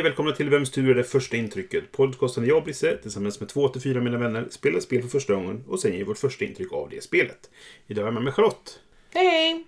Hej 0.00 0.04
och 0.04 0.10
välkomna 0.10 0.32
till 0.32 0.50
Vems 0.50 0.70
tur 0.70 0.90
är 0.90 0.94
det 0.94 1.04
första 1.04 1.36
intrycket? 1.36 1.92
Podcasten 1.92 2.42
där 2.42 2.50
jag 2.50 2.64
Brisse 2.64 2.96
tillsammans 2.96 3.40
med 3.40 3.48
två 3.48 3.68
till 3.68 3.82
fyra 3.82 4.00
mina 4.00 4.18
vänner 4.18 4.46
spelar 4.50 4.80
spel 4.80 5.02
för 5.02 5.08
första 5.08 5.34
gången 5.34 5.64
och 5.68 5.80
sen 5.80 5.92
ger 5.92 6.04
vårt 6.04 6.18
första 6.18 6.44
intryck 6.44 6.72
av 6.72 6.88
det 6.90 7.02
spelet. 7.02 7.50
Idag 7.86 8.02
är 8.02 8.06
jag 8.06 8.14
med 8.14 8.22
mig 8.22 8.32
Charlotte. 8.32 8.80
Hej! 9.14 9.66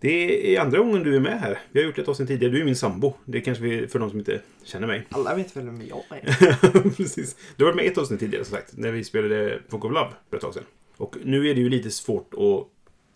Det 0.00 0.56
är 0.56 0.60
andra 0.60 0.78
gången 0.78 1.02
du 1.02 1.16
är 1.16 1.20
med 1.20 1.40
här. 1.40 1.58
Vi 1.72 1.80
har 1.80 1.86
gjort 1.86 1.98
ett 1.98 2.08
avsnitt 2.08 2.28
tidigare. 2.28 2.52
Du 2.52 2.60
är 2.60 2.64
min 2.64 2.76
sambo. 2.76 3.14
Det 3.24 3.40
kanske 3.40 3.64
vi, 3.64 3.86
för 3.86 3.98
de 3.98 4.10
som 4.10 4.18
inte 4.18 4.40
känner 4.64 4.86
mig. 4.86 5.06
Alla 5.10 5.34
vet 5.34 5.56
väl 5.56 5.64
vem 5.64 5.82
jag 5.88 6.02
är? 6.10 6.90
Precis. 6.96 7.36
Du 7.56 7.64
har 7.64 7.72
varit 7.72 7.76
med 7.76 7.92
ett 7.92 7.98
avsnitt 7.98 8.20
tidigare 8.20 8.44
som 8.44 8.56
sagt. 8.56 8.76
När 8.76 8.92
vi 8.92 9.04
spelade 9.04 9.58
Folk 9.68 9.84
of 9.84 9.92
Love 9.92 10.10
för 10.30 10.36
ett 10.36 10.42
tag 10.42 10.54
sedan. 10.54 10.64
Och 10.96 11.16
nu 11.24 11.50
är 11.50 11.54
det 11.54 11.60
ju 11.60 11.68
lite 11.68 11.90
svårt 11.90 12.34
att 12.34 12.66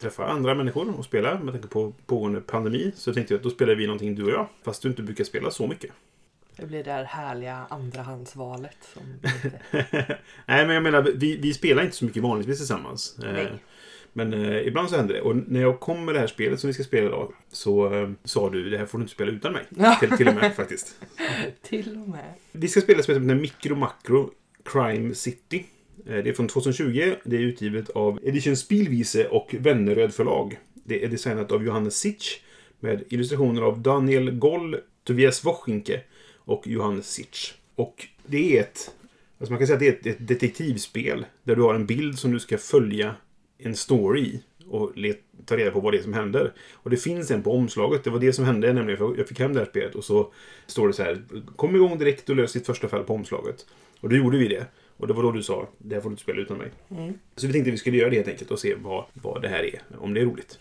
träffa 0.00 0.26
andra 0.26 0.54
människor 0.54 0.98
och 0.98 1.04
spela 1.04 1.38
med 1.38 1.54
tanke 1.54 1.68
på 1.68 1.92
pågående 2.06 2.40
pandemi. 2.40 2.92
Så 2.96 3.10
jag 3.10 3.14
tänkte 3.14 3.34
att 3.34 3.42
då 3.42 3.50
spelar 3.50 3.74
vi 3.74 3.86
någonting 3.86 4.14
du 4.14 4.24
och 4.24 4.30
jag. 4.30 4.46
Fast 4.64 4.82
du 4.82 4.88
inte 4.88 5.02
brukar 5.02 5.24
spela 5.24 5.50
så 5.50 5.66
mycket. 5.66 5.90
Det 6.56 6.66
blir 6.66 6.84
det 6.84 6.90
där 6.90 7.04
härliga 7.04 7.66
andrahandsvalet 7.70 8.76
som 8.92 9.02
inte... 9.12 10.18
Nej, 10.46 10.66
men 10.66 10.74
jag 10.74 10.82
menar, 10.82 11.02
vi, 11.02 11.36
vi 11.36 11.54
spelar 11.54 11.82
inte 11.84 11.96
så 11.96 12.04
mycket 12.04 12.22
vanligtvis 12.22 12.58
tillsammans. 12.58 13.18
Eh, 13.24 13.32
Nej. 13.32 13.52
Men 14.12 14.32
eh, 14.34 14.66
ibland 14.66 14.90
så 14.90 14.96
händer 14.96 15.14
det. 15.14 15.20
Och 15.20 15.36
när 15.36 15.60
jag 15.60 15.80
kom 15.80 16.04
med 16.04 16.14
det 16.14 16.18
här 16.18 16.26
spelet 16.26 16.60
som 16.60 16.68
vi 16.68 16.74
ska 16.74 16.82
spela 16.84 17.06
idag 17.06 17.32
så 17.52 17.94
eh, 17.94 18.10
sa 18.24 18.50
du 18.50 18.70
det 18.70 18.78
här 18.78 18.86
får 18.86 18.98
du 18.98 19.02
inte 19.02 19.14
spela 19.14 19.30
utan 19.32 19.52
mig. 19.52 19.64
Till, 20.00 20.10
till 20.10 20.28
och 20.28 20.34
med 20.34 20.54
faktiskt. 20.56 20.94
Till 21.62 21.98
och 22.02 22.08
med. 22.08 22.34
Vi 22.52 22.68
ska 22.68 22.80
spela 22.80 23.02
spelet 23.02 23.22
som 23.22 23.30
heter 23.30 23.40
Micro 23.42 23.74
Macro 23.74 24.30
Crime 24.64 25.14
City. 25.14 25.66
Eh, 26.06 26.16
Det 26.16 26.28
är 26.30 26.32
från 26.32 26.48
2020. 26.48 27.14
Det 27.24 27.36
är 27.36 27.40
utgivet 27.40 27.90
av 27.90 28.20
Edition 28.22 28.56
Spielwiese 28.56 29.24
och 29.30 29.54
Wenneröd 29.58 30.14
förlag. 30.14 30.58
Det 30.74 31.04
är 31.04 31.08
designat 31.08 31.52
av 31.52 31.64
Johannes 31.64 31.96
Sitch 31.96 32.36
med 32.80 33.02
illustrationer 33.08 33.62
av 33.62 33.78
Daniel 33.80 34.30
Goll, 34.30 34.76
Tobias 35.04 35.44
Wochinke 35.44 36.00
och 36.44 36.66
Johannes 36.66 37.10
Sitch. 37.10 37.52
Och 37.74 38.08
det 38.26 38.56
är 38.56 38.60
ett, 38.60 38.94
alltså 39.38 39.52
man 39.52 39.58
kan 39.58 39.66
säga 39.66 39.74
att 39.74 39.80
det 39.80 39.88
är 39.88 39.92
ett, 39.92 40.06
ett 40.06 40.28
detektivspel 40.28 41.26
där 41.42 41.56
du 41.56 41.62
har 41.62 41.74
en 41.74 41.86
bild 41.86 42.18
som 42.18 42.32
du 42.32 42.40
ska 42.40 42.58
följa 42.58 43.14
en 43.58 43.76
story 43.76 44.20
i 44.20 44.42
och 44.68 44.92
let, 44.96 45.20
ta 45.44 45.56
reda 45.56 45.70
på 45.70 45.80
vad 45.80 45.92
det 45.92 45.98
är 45.98 46.02
som 46.02 46.12
händer. 46.12 46.52
Och 46.72 46.90
det 46.90 46.96
finns 46.96 47.30
en 47.30 47.42
på 47.42 47.52
omslaget. 47.52 48.04
Det 48.04 48.10
var 48.10 48.18
det 48.18 48.32
som 48.32 48.44
hände 48.44 48.72
nämligen. 48.72 48.98
För 48.98 49.14
jag 49.16 49.28
fick 49.28 49.38
hem 49.38 49.52
det 49.52 49.58
här 49.58 49.66
spelet 49.66 49.94
och 49.94 50.04
så 50.04 50.32
står 50.66 50.86
det 50.86 50.94
så 50.94 51.02
här. 51.02 51.22
Kom 51.56 51.76
igång 51.76 51.98
direkt 51.98 52.30
och 52.30 52.36
lös 52.36 52.52
ditt 52.52 52.66
första 52.66 52.88
fall 52.88 53.04
på 53.04 53.14
omslaget. 53.14 53.66
Och 54.00 54.08
då 54.08 54.16
gjorde 54.16 54.38
vi 54.38 54.48
det. 54.48 54.66
Och 54.96 55.06
det 55.06 55.12
var 55.12 55.22
då 55.22 55.32
du 55.32 55.42
sa, 55.42 55.68
det 55.78 55.94
här 55.94 56.02
får 56.02 56.08
du 56.08 56.12
inte 56.12 56.22
spela 56.22 56.40
utan 56.40 56.58
mig. 56.58 56.70
Så 57.36 57.46
vi 57.46 57.52
tänkte 57.52 57.70
att 57.70 57.74
vi 57.74 57.78
skulle 57.78 57.96
göra 57.96 58.10
det 58.10 58.16
helt 58.16 58.28
enkelt 58.28 58.50
och 58.50 58.58
se 58.58 58.74
vad, 58.74 59.04
vad 59.12 59.42
det 59.42 59.48
här 59.48 59.64
är. 59.64 59.80
Om 59.98 60.14
det 60.14 60.20
är 60.20 60.24
roligt. 60.24 60.58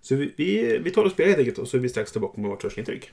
Så 0.00 0.16
vi, 0.16 0.32
vi, 0.36 0.78
vi 0.78 0.90
tar 0.90 1.04
och 1.04 1.10
spelar 1.10 1.28
helt 1.28 1.38
enkelt 1.38 1.58
och 1.58 1.68
så 1.68 1.76
är 1.76 1.80
vi 1.80 1.88
strax 1.88 2.12
tillbaka 2.12 2.40
med 2.40 2.50
vårt 2.50 2.62
första 2.62 2.80
intryck. 2.80 3.10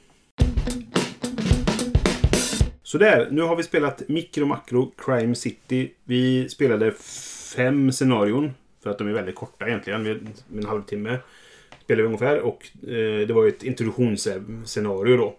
Sådär, 2.85 3.27
nu 3.31 3.41
har 3.41 3.55
vi 3.55 3.63
spelat 3.63 4.01
Micro 4.07 4.45
Macro 4.45 4.91
Crime 4.97 5.35
City. 5.35 5.93
Vi 6.03 6.49
spelade 6.49 6.91
fem 7.55 7.91
scenarion. 7.91 8.51
För 8.83 8.89
att 8.89 8.97
de 8.97 9.07
är 9.07 9.11
väldigt 9.11 9.35
korta 9.35 9.67
egentligen. 9.67 10.03
Med 10.03 10.33
en 10.57 10.65
halvtimme 10.65 11.19
spelade 11.83 12.01
vi 12.01 12.07
ungefär. 12.07 12.39
Och 12.39 12.67
eh, 12.83 13.27
det 13.27 13.33
var 13.33 13.43
ju 13.43 13.49
ett 13.49 13.63
introduktionsscenario 13.63 15.17
då. 15.17 15.35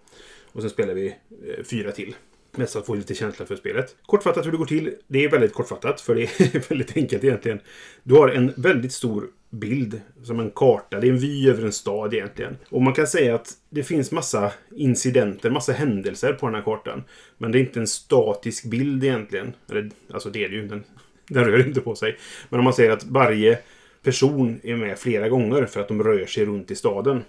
Och 0.53 0.61
sen 0.61 0.71
spelade 0.71 1.01
vi 1.01 1.07
eh, 1.07 1.65
fyra 1.65 1.93
till. 1.93 2.15
Mest 2.57 2.73
för 2.73 2.81
att 2.81 2.87
få 2.87 2.95
lite 2.95 3.15
känsla 3.15 3.47
för 3.47 3.57
spelet. 3.57 3.97
Kortfattat 4.07 4.47
hur 4.47 4.53
det 4.53 4.59
går 4.59 4.67
till. 4.67 4.95
Det 5.07 5.25
är 5.25 5.31
väldigt 5.31 5.55
kortfattat. 5.55 6.01
För 6.01 6.15
det 6.15 6.23
är 6.23 6.69
väldigt 6.69 6.97
enkelt 6.97 7.25
egentligen. 7.25 7.61
Du 8.03 8.15
har 8.15 8.29
en 8.29 8.53
väldigt 8.57 8.93
stor 8.93 9.31
bild. 9.59 10.01
Som 10.23 10.41
en 10.41 10.51
karta. 10.51 11.01
Det 11.01 11.07
är 11.07 11.11
en 11.11 11.19
vy 11.19 11.51
över 11.51 11.65
en 11.65 11.73
stad 11.73 12.15
egentligen. 12.15 12.57
Och 12.69 12.83
man 12.83 12.93
kan 12.93 13.07
säga 13.07 13.35
att 13.35 13.53
det 13.71 13.83
finns 13.83 14.13
massa 14.13 14.53
incidenter, 14.77 15.51
massa 15.51 15.73
händelser 15.73 16.33
på 16.33 16.47
den 16.47 16.55
här 16.55 16.63
kartan. 16.63 17.05
Men 17.39 17.53
det 17.53 17.59
är 17.59 17.61
inte 17.61 17.81
en 17.81 17.87
statisk 17.87 18.65
bild 18.65 19.05
egentligen. 19.05 19.53
Eller, 19.71 19.91
alltså 20.13 20.31
det 20.31 20.45
är 20.45 20.49
det 20.49 20.55
ju. 20.55 20.69
Den, 20.69 20.85
den 21.29 21.45
rör 21.45 21.67
inte 21.67 21.81
på 21.81 21.95
sig. 21.95 22.17
Men 22.49 22.59
om 22.59 22.65
man 22.65 22.75
säger 22.75 22.91
att 22.91 23.05
varje 23.05 23.59
person 24.03 24.61
är 24.63 24.77
med 24.77 24.99
flera 24.99 25.29
gånger 25.29 25.67
för 25.67 25.81
att 25.81 25.89
de 25.89 26.03
rör 26.03 26.27
sig 26.27 26.45
runt 26.45 26.71
i 26.71 26.75
staden. 26.75 27.25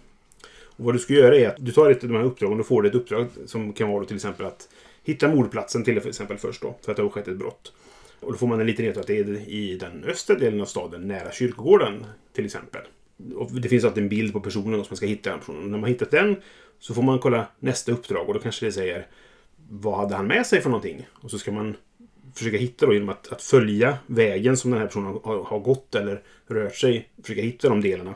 Och 0.63 0.85
vad 0.85 0.95
du 0.95 0.99
ska 0.99 1.13
göra 1.13 1.35
är 1.35 1.47
att 1.47 1.55
du 1.59 1.71
tar 1.71 1.91
ett 1.91 2.03
av 2.03 2.09
de 2.09 2.15
här 2.15 2.23
uppdragen 2.23 2.59
och 2.59 2.67
får 2.67 2.87
ett 2.87 2.95
uppdrag 2.95 3.27
som 3.45 3.73
kan 3.73 3.89
vara 3.89 4.05
till 4.05 4.15
exempel 4.15 4.45
att 4.45 4.69
hitta 5.03 5.27
mordplatsen 5.27 5.83
till 5.83 5.97
exempel 5.97 6.37
först 6.37 6.61
då. 6.61 6.75
För 6.85 6.91
att 6.91 6.97
det 6.97 7.03
har 7.03 7.09
skett 7.09 7.27
ett 7.27 7.37
brott. 7.37 7.73
Och 8.19 8.31
då 8.31 8.37
får 8.37 8.47
man 8.47 8.59
en 8.59 8.67
liten 8.67 8.85
ledtråd 8.85 9.01
att 9.01 9.07
det 9.07 9.19
är 9.19 9.49
i 9.49 9.77
den 9.77 10.03
östra 10.03 10.35
delen 10.35 10.61
av 10.61 10.65
staden 10.65 11.07
nära 11.07 11.31
kyrkogården 11.31 12.05
till 12.33 12.45
exempel. 12.45 12.81
Och 13.35 13.51
det 13.51 13.69
finns 13.69 13.83
alltid 13.83 14.03
en 14.03 14.09
bild 14.09 14.33
på 14.33 14.39
personen 14.39 14.73
som 14.83 14.87
man 14.89 14.97
ska 14.97 15.05
hitta 15.05 15.29
den 15.29 15.39
personen. 15.39 15.63
Och 15.63 15.69
när 15.69 15.77
man 15.77 15.89
hittat 15.89 16.11
den 16.11 16.35
så 16.79 16.93
får 16.93 17.01
man 17.01 17.19
kolla 17.19 17.47
nästa 17.59 17.91
uppdrag 17.91 18.27
och 18.27 18.33
då 18.33 18.39
kanske 18.39 18.65
det 18.65 18.71
säger 18.71 19.07
vad 19.69 19.97
hade 19.97 20.15
han 20.15 20.27
med 20.27 20.45
sig 20.45 20.61
för 20.61 20.69
någonting? 20.69 21.07
Och 21.13 21.31
så 21.31 21.39
ska 21.39 21.51
man 21.51 21.75
försöka 22.35 22.57
hitta 22.57 22.85
då 22.85 22.93
genom 22.93 23.09
att, 23.09 23.31
att 23.31 23.41
följa 23.41 23.97
vägen 24.07 24.57
som 24.57 24.71
den 24.71 24.79
här 24.79 24.87
personen 24.87 25.19
har, 25.23 25.43
har 25.43 25.59
gått 25.59 25.95
eller 25.95 26.23
rört 26.47 26.75
sig. 26.75 27.09
Försöka 27.21 27.41
hitta 27.41 27.69
de 27.69 27.81
delarna. 27.81 28.15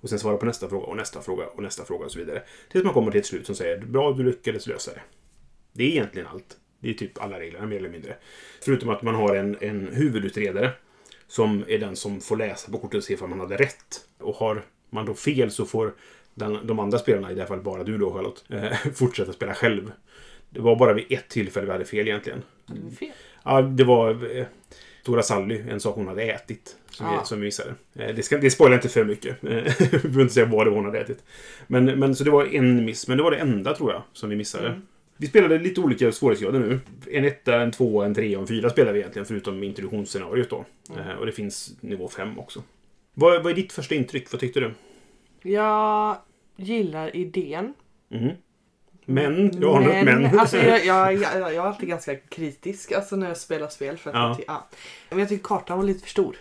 Och 0.00 0.08
sen 0.08 0.18
svara 0.18 0.36
på 0.36 0.46
nästa 0.46 0.68
fråga 0.68 0.86
och 0.86 0.96
nästa 0.96 1.22
fråga 1.22 1.46
och 1.46 1.62
nästa 1.62 1.84
fråga 1.84 2.04
och 2.04 2.12
så 2.12 2.18
vidare. 2.18 2.42
Tills 2.72 2.84
man 2.84 2.94
kommer 2.94 3.10
till 3.10 3.20
ett 3.20 3.26
slut 3.26 3.46
som 3.46 3.54
säger 3.54 3.78
bra, 3.78 4.12
du 4.12 4.24
lyckades 4.24 4.66
lösa 4.66 4.90
det. 4.90 5.02
Det 5.72 5.84
är 5.84 5.88
egentligen 5.88 6.26
allt. 6.26 6.56
Det 6.80 6.90
är 6.90 6.94
typ 6.94 7.22
alla 7.22 7.40
reglerna 7.40 7.66
mer 7.66 7.76
eller 7.76 7.88
mindre. 7.88 8.16
Förutom 8.64 8.88
att 8.88 9.02
man 9.02 9.14
har 9.14 9.34
en, 9.34 9.56
en 9.60 9.88
huvudutredare. 9.92 10.70
Som 11.28 11.64
är 11.68 11.78
den 11.78 11.96
som 11.96 12.20
får 12.20 12.36
läsa 12.36 12.72
på 12.72 12.78
kortet 12.78 12.98
och 12.98 13.04
se 13.04 13.16
om 13.16 13.30
man 13.30 13.40
hade 13.40 13.56
rätt. 13.56 14.00
Och 14.18 14.34
har 14.34 14.62
man 14.90 15.06
då 15.06 15.14
fel 15.14 15.50
så 15.50 15.64
får 15.66 15.94
den, 16.34 16.66
de 16.66 16.78
andra 16.78 16.98
spelarna, 16.98 17.30
i 17.32 17.34
det 17.34 17.40
här 17.40 17.48
fallet 17.48 17.64
bara 17.64 17.84
du 17.84 17.98
då 17.98 18.12
Charlotte, 18.12 18.44
eh, 18.48 18.92
fortsätta 18.94 19.32
spela 19.32 19.54
själv. 19.54 19.92
Det 20.50 20.60
var 20.60 20.76
bara 20.76 20.92
vid 20.92 21.04
ett 21.12 21.28
tillfälle 21.28 21.66
vi 21.66 21.72
hade 21.72 21.84
fel 21.84 22.08
egentligen. 22.08 22.42
Vi 22.66 22.96
fel? 22.96 23.12
Ja, 23.44 23.62
det 23.62 23.84
var 23.84 24.36
eh, 24.38 24.46
Tora 25.04 25.22
Sally, 25.22 25.62
en 25.68 25.80
sak 25.80 25.94
hon 25.94 26.08
hade 26.08 26.22
ätit. 26.22 26.76
Som, 26.90 27.06
vi, 27.06 27.16
Ah. 27.16 27.24
som 27.24 27.40
vi 27.40 27.44
missade. 27.44 27.74
Eh, 27.94 28.14
det, 28.14 28.22
ska, 28.22 28.38
det 28.38 28.50
spoilar 28.50 28.76
inte 28.76 28.88
för 28.88 29.04
mycket. 29.04 29.44
Eh, 29.44 29.50
Vi 29.80 29.98
behöver 29.98 30.20
inte 30.22 30.34
säga 30.34 30.46
vad 30.46 30.66
det 30.66 30.70
var 30.70 30.76
hon 30.76 30.84
hade 30.84 31.00
ätit. 31.00 31.24
Men, 31.66 31.84
men 31.84 32.14
så 32.14 32.24
det 32.24 32.30
var 32.30 32.44
en 32.44 32.84
miss. 32.84 33.08
Men 33.08 33.16
det 33.16 33.22
var 33.22 33.30
det 33.30 33.36
enda 33.36 33.74
tror 33.74 33.92
jag 33.92 34.02
som 34.12 34.30
vi 34.30 34.36
missade. 34.36 34.68
Mm. 34.68 34.82
Vi 35.16 35.26
spelade 35.26 35.58
lite 35.58 35.80
olika 35.80 36.12
svårighetsgrader 36.12 36.58
nu. 36.58 36.80
En 37.10 37.24
etta, 37.24 37.60
en 37.62 37.70
tvåa, 37.72 38.06
en 38.06 38.14
trea 38.14 38.38
och 38.38 38.42
en 38.42 38.48
fyra 38.48 38.70
spelar 38.70 38.92
vi 38.92 38.98
egentligen. 38.98 39.26
Förutom 39.26 39.62
introduktionsscenariot 39.62 40.50
då. 40.50 40.64
Mm. 40.90 41.08
Eh, 41.10 41.14
Och 41.16 41.26
det 41.26 41.32
finns 41.32 41.76
nivå 41.80 42.08
fem 42.08 42.38
också. 42.38 42.62
Vad, 43.14 43.42
vad 43.42 43.52
är 43.52 43.56
ditt 43.56 43.72
första 43.72 43.94
intryck? 43.94 44.32
Vad 44.32 44.40
tyckte 44.40 44.60
du? 44.60 44.74
Jag 45.50 46.16
gillar 46.56 47.16
idén. 47.16 47.74
Mhm. 48.08 48.30
Men, 49.08 49.60
jag 49.60 49.72
har 49.72 49.80
något 49.80 50.04
men. 50.04 50.38
alltså, 50.38 50.56
jag, 50.56 50.84
jag, 50.86 51.14
jag, 51.14 51.40
jag 51.40 51.54
är 51.54 51.60
alltid 51.60 51.88
ganska 51.88 52.16
kritisk 52.16 52.92
alltså, 52.92 53.16
när 53.16 53.28
jag 53.28 53.36
spelar 53.36 53.68
spel. 53.68 53.96
För 53.98 54.10
att 54.10 54.16
Ja. 54.16 54.36
jag, 54.38 54.44
ja. 54.54 54.66
Men 55.10 55.18
jag 55.18 55.28
tycker 55.28 55.44
kartan 55.44 55.78
var 55.78 55.84
lite 55.84 56.00
för 56.02 56.08
stor. 56.10 56.36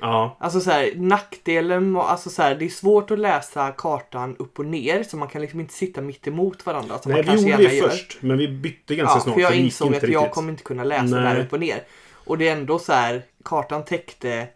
Ja, 0.00 0.36
Alltså 0.40 0.60
så 0.60 0.70
här, 0.70 0.90
nackdelen 0.96 1.96
alltså 1.96 2.30
så 2.30 2.42
här, 2.42 2.54
det 2.54 2.64
är 2.64 2.68
svårt 2.68 3.10
att 3.10 3.18
läsa 3.18 3.72
kartan 3.72 4.36
upp 4.38 4.58
och 4.58 4.66
ner 4.66 5.02
så 5.02 5.16
man 5.16 5.28
kan 5.28 5.40
liksom 5.42 5.60
inte 5.60 5.74
sitta 5.74 6.00
mitt 6.00 6.26
emot 6.26 6.66
varandra 6.66 6.98
som 6.98 7.12
Nej, 7.12 7.24
man 7.26 7.36
vi 7.36 7.42
kanske 7.42 7.50
gjorde 7.62 7.68
det 7.68 7.76
gör. 7.76 7.88
först. 7.88 8.18
Men 8.20 8.38
vi 8.38 8.48
bytte 8.48 8.94
ganska 8.94 9.16
Ja, 9.16 9.20
snart. 9.20 9.34
för 9.34 9.40
jag 9.42 9.54
insåg 9.54 9.94
att 9.94 10.02
jag 10.02 10.10
riktigt. 10.22 10.30
kommer 10.34 10.50
inte 10.50 10.62
kunna 10.62 10.84
läsa 10.84 11.04
Nej. 11.04 11.34
där 11.34 11.40
upp 11.40 11.52
och 11.52 11.60
ner. 11.60 11.82
Och 12.12 12.38
det 12.38 12.48
är 12.48 12.52
ändå 12.52 12.78
så 12.78 12.92
här, 12.92 13.22
kartan 13.44 13.84
täckte 13.84 14.48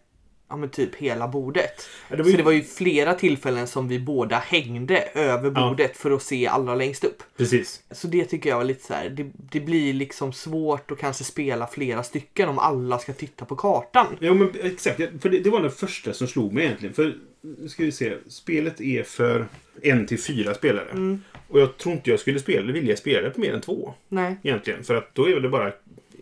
ja, 0.51 0.57
men 0.57 0.69
typ 0.69 0.95
hela 0.95 1.27
bordet. 1.27 1.89
Ja, 2.09 2.15
det 2.15 2.23
ju- 2.23 2.31
Så 2.31 2.37
det 2.37 2.43
var 2.43 2.51
ju 2.51 2.63
flera 2.63 3.13
tillfällen 3.13 3.67
som 3.67 3.87
vi 3.87 3.99
båda 3.99 4.37
hängde 4.37 4.97
över 5.15 5.51
Ja. 5.55 5.69
bordet 5.69 5.97
för 5.97 6.11
att 6.11 6.23
se 6.23 6.47
allra 6.47 6.75
längst 6.75 7.03
upp. 7.03 7.23
Precis. 7.37 7.81
Så 7.91 8.07
det 8.07 8.25
tycker 8.25 8.49
jag 8.49 8.57
var 8.57 8.63
lite 8.63 8.85
så 8.85 8.93
här, 8.93 9.09
det, 9.09 9.31
det 9.51 9.59
blir 9.59 9.93
liksom 9.93 10.33
svårt 10.33 10.91
att 10.91 10.97
kanske 10.97 11.23
spela 11.23 11.67
flera 11.67 12.03
stycken 12.03 12.49
om 12.49 12.59
alla 12.59 12.99
ska 12.99 13.13
titta 13.13 13.45
på 13.45 13.55
kartan. 13.55 14.17
Ja, 14.19 14.33
men 14.33 14.51
exakt. 14.63 15.01
För 15.21 15.29
det, 15.29 15.39
det 15.39 15.49
var 15.49 15.61
den 15.61 15.71
första 15.71 16.13
som 16.13 16.27
slog 16.27 16.53
mig 16.53 16.63
egentligen. 16.65 16.93
För, 16.95 17.15
nu 17.41 17.69
ska 17.69 17.83
vi 17.83 17.91
se. 17.91 18.13
Spelet 18.27 18.81
är 18.81 19.03
för 19.03 19.45
en 19.81 20.07
till 20.07 20.19
fyra 20.19 20.53
spelare. 20.53 20.89
Mm. 20.91 21.21
Och 21.47 21.59
jag 21.59 21.77
tror 21.77 21.95
inte 21.95 22.09
jag 22.09 22.19
skulle 22.19 22.39
spela, 22.39 22.71
vilja 22.73 22.95
spela 22.97 23.21
det 23.21 23.29
på 23.29 23.39
mer 23.41 23.53
än 23.53 23.61
två. 23.61 23.93
Nej. 24.07 24.35
Egentligen. 24.43 24.83
För 24.83 24.95
att 24.95 25.15
då 25.15 25.29
är 25.29 25.39
det 25.39 25.49
bara 25.49 25.71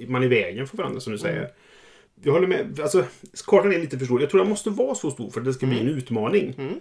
man 0.08 0.24
i 0.24 0.28
vägen 0.28 0.68
för 0.68 0.78
varandra 0.78 1.00
som 1.00 1.12
du 1.14 1.20
säger. 1.20 1.38
Mm. 1.38 1.52
Jag 2.24 2.34
håller 2.34 2.48
med. 2.48 2.80
Alltså, 2.80 3.04
kartan 3.46 3.74
är 3.74 3.80
lite 3.80 3.98
för 3.98 4.06
stor. 4.06 4.22
Jag 4.22 4.30
tror 4.30 4.42
den 4.42 4.50
måste 4.50 4.70
vara 4.70 4.96
så 4.96 5.12
stor 5.12 5.30
för 5.30 5.40
att 5.40 5.46
det 5.46 5.54
ska 5.54 5.66
bli 5.66 5.80
en 5.80 5.88
utmaning. 5.88 6.56
Mm. 6.58 6.74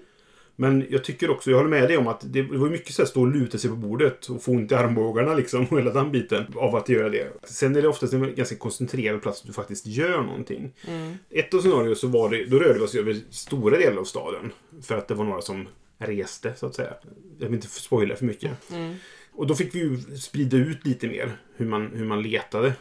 Men 0.61 0.87
jag 0.91 1.05
tycker 1.05 1.31
också, 1.31 1.51
jag 1.51 1.57
håller 1.57 1.71
med 1.71 1.89
dig 1.89 1.97
om 1.97 2.09
att 2.09 2.21
det 2.25 2.43
var 2.43 2.69
mycket 2.69 2.95
så 2.95 3.03
här 3.03 3.07
stå 3.07 3.21
och 3.21 3.27
luta 3.27 3.59
sig 3.59 3.71
på 3.71 3.77
bordet 3.77 4.27
och 4.27 4.43
få 4.43 4.53
ont 4.53 4.73
i 4.73 4.75
armbågarna 4.75 5.35
liksom 5.35 5.67
och 5.67 5.79
hela 5.79 5.93
den 5.93 6.13
biten 6.13 6.47
av 6.57 6.77
att 6.77 6.89
göra 6.89 7.09
det. 7.09 7.33
Sen 7.45 7.77
är 7.77 7.83
det 7.83 7.89
oftast 7.89 8.13
en 8.13 8.35
ganska 8.35 8.57
koncentrerad 8.57 9.23
plats 9.23 9.41
att 9.41 9.47
du 9.47 9.53
faktiskt 9.53 9.87
gör 9.87 10.23
någonting. 10.23 10.73
Ett 11.31 11.55
av 11.55 11.61
scenarierna 11.61 11.95
så 11.95 12.07
var 12.07 12.31
det, 12.31 12.45
då 12.45 12.59
rörde 12.59 12.79
vi 12.79 12.85
oss 12.85 12.95
över 12.95 13.17
stora 13.31 13.79
delar 13.79 14.01
av 14.01 14.05
staden. 14.05 14.53
För 14.83 14.99
att 14.99 15.09
det 15.09 15.15
var 15.15 15.25
några 15.25 15.41
som 15.41 15.69
reste 15.99 16.53
så 16.57 16.67
att 16.67 16.75
säga. 16.75 16.95
Jag 17.39 17.47
vill 17.47 17.55
inte 17.55 17.69
spoila 17.69 18.17
för 18.17 18.25
mycket. 18.25 18.51
Och 19.39 19.47
då 19.47 19.55
fick 19.55 19.75
vi 19.75 19.79
ju 19.79 19.97
sprida 20.17 20.57
ut 20.57 20.87
lite 20.87 21.07
mer 21.09 21.37
hur 21.57 21.67
man, 21.67 21.91
hur 21.95 22.05
man 22.05 22.23
letade. 22.23 22.73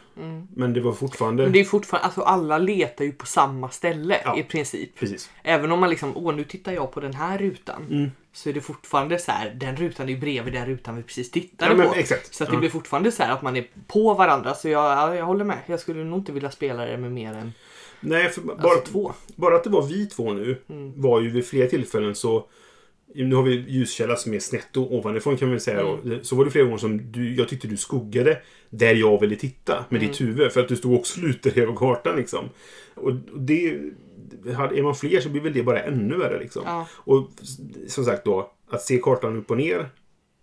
Men 0.54 0.72
det 0.72 0.80
var 0.80 0.92
fortfarande... 0.92 1.42
Men 1.42 1.52
det 1.52 1.60
är 1.60 1.64
fortfarande, 1.64 2.04
alltså 2.04 2.20
alla 2.20 2.58
letar 2.58 3.04
ju 3.04 3.12
på 3.12 3.26
samma 3.26 3.68
ställe 3.70 4.20
Ja. 4.24 4.38
i 4.38 4.42
princip. 4.42 4.98
Precis. 4.98 5.30
Även 5.42 5.72
om 5.72 5.80
man 5.80 5.90
liksom, 5.90 6.12
åh 6.16 6.34
nu 6.34 6.44
tittar 6.44 6.72
jag 6.72 6.92
på 6.92 7.00
den 7.00 7.14
här 7.14 7.38
rutan. 7.38 7.82
Mm. 7.90 8.10
Så 8.32 8.48
är 8.48 8.52
det 8.52 8.60
fortfarande 8.60 9.18
så 9.18 9.32
här, 9.32 9.50
den 9.50 9.76
rutan 9.76 10.08
är 10.08 10.12
ju 10.12 10.18
bredvid 10.20 10.52
den 10.54 10.66
rutan 10.66 10.96
vi 10.96 11.02
precis 11.02 11.30
tittade 11.30 11.72
Ja, 11.72 11.76
men 11.76 11.88
på. 11.88 11.94
exakt. 11.94 12.34
Så 12.34 12.44
att 12.44 12.50
det 12.50 12.56
Ja. 12.56 12.60
blir 12.60 12.70
fortfarande 12.70 13.12
så 13.12 13.22
här 13.22 13.32
att 13.32 13.42
man 13.42 13.56
är 13.56 13.66
på 13.86 14.14
varandra. 14.14 14.54
Så 14.54 14.68
jag, 14.68 14.84
ja, 14.84 15.14
jag 15.16 15.24
håller 15.26 15.44
med. 15.44 15.58
Jag 15.66 15.80
skulle 15.80 16.04
nog 16.04 16.18
inte 16.18 16.32
vilja 16.32 16.50
spela 16.50 16.84
det 16.84 16.96
med 16.98 17.12
mer 17.12 17.32
än 17.34 17.52
Nej, 18.00 18.30
bara, 18.42 18.56
alltså, 18.56 18.92
två. 18.92 19.12
bara 19.36 19.56
att 19.56 19.64
det 19.64 19.70
var 19.70 19.82
vi 19.82 20.06
två 20.06 20.32
nu 20.32 20.62
var 20.96 21.20
ju 21.20 21.30
vid 21.30 21.46
flera 21.46 21.68
tillfällen 21.68 22.14
så 22.14 22.46
nu 23.14 23.34
har 23.34 23.42
vi 23.42 23.64
ljuskälla 23.68 24.16
som 24.16 24.34
är 24.34 24.38
snett 24.38 24.76
och 24.76 24.94
ovanifrån 24.94 25.36
kan 25.36 25.50
väl 25.50 25.60
säga. 25.60 25.82
då. 25.82 25.98
Så 26.22 26.36
var 26.36 26.44
det 26.44 26.50
flera 26.50 26.64
gånger 26.64 26.78
som 26.78 27.12
du, 27.12 27.34
jag 27.34 27.48
tyckte 27.48 27.68
du 27.68 27.76
skuggade 27.76 28.38
där 28.70 28.94
jag 28.94 29.20
ville 29.20 29.36
titta 29.36 29.84
med 29.88 30.00
ditt 30.00 30.20
huvud. 30.20 30.52
För 30.52 30.60
att 30.60 30.68
du 30.68 30.76
stod 30.76 30.94
och 30.98 31.06
slutade 31.06 31.62
över 31.62 31.74
kartan 31.76 32.16
liksom. 32.16 32.44
Och 32.94 33.12
det, 33.36 33.68
är 34.76 34.82
man 34.82 34.94
fler 34.94 35.20
så 35.20 35.28
blir 35.28 35.42
väl 35.42 35.52
det 35.52 35.62
bara 35.62 35.82
ännu 35.82 36.16
värre 36.16 36.38
liksom. 36.38 36.62
Ja. 36.66 36.86
Och 36.94 37.28
som 37.88 38.04
sagt 38.04 38.24
då, 38.24 38.50
att 38.70 38.82
se 38.82 38.98
kartan 38.98 39.36
upp 39.36 39.50
och 39.50 39.56
ner 39.56 39.88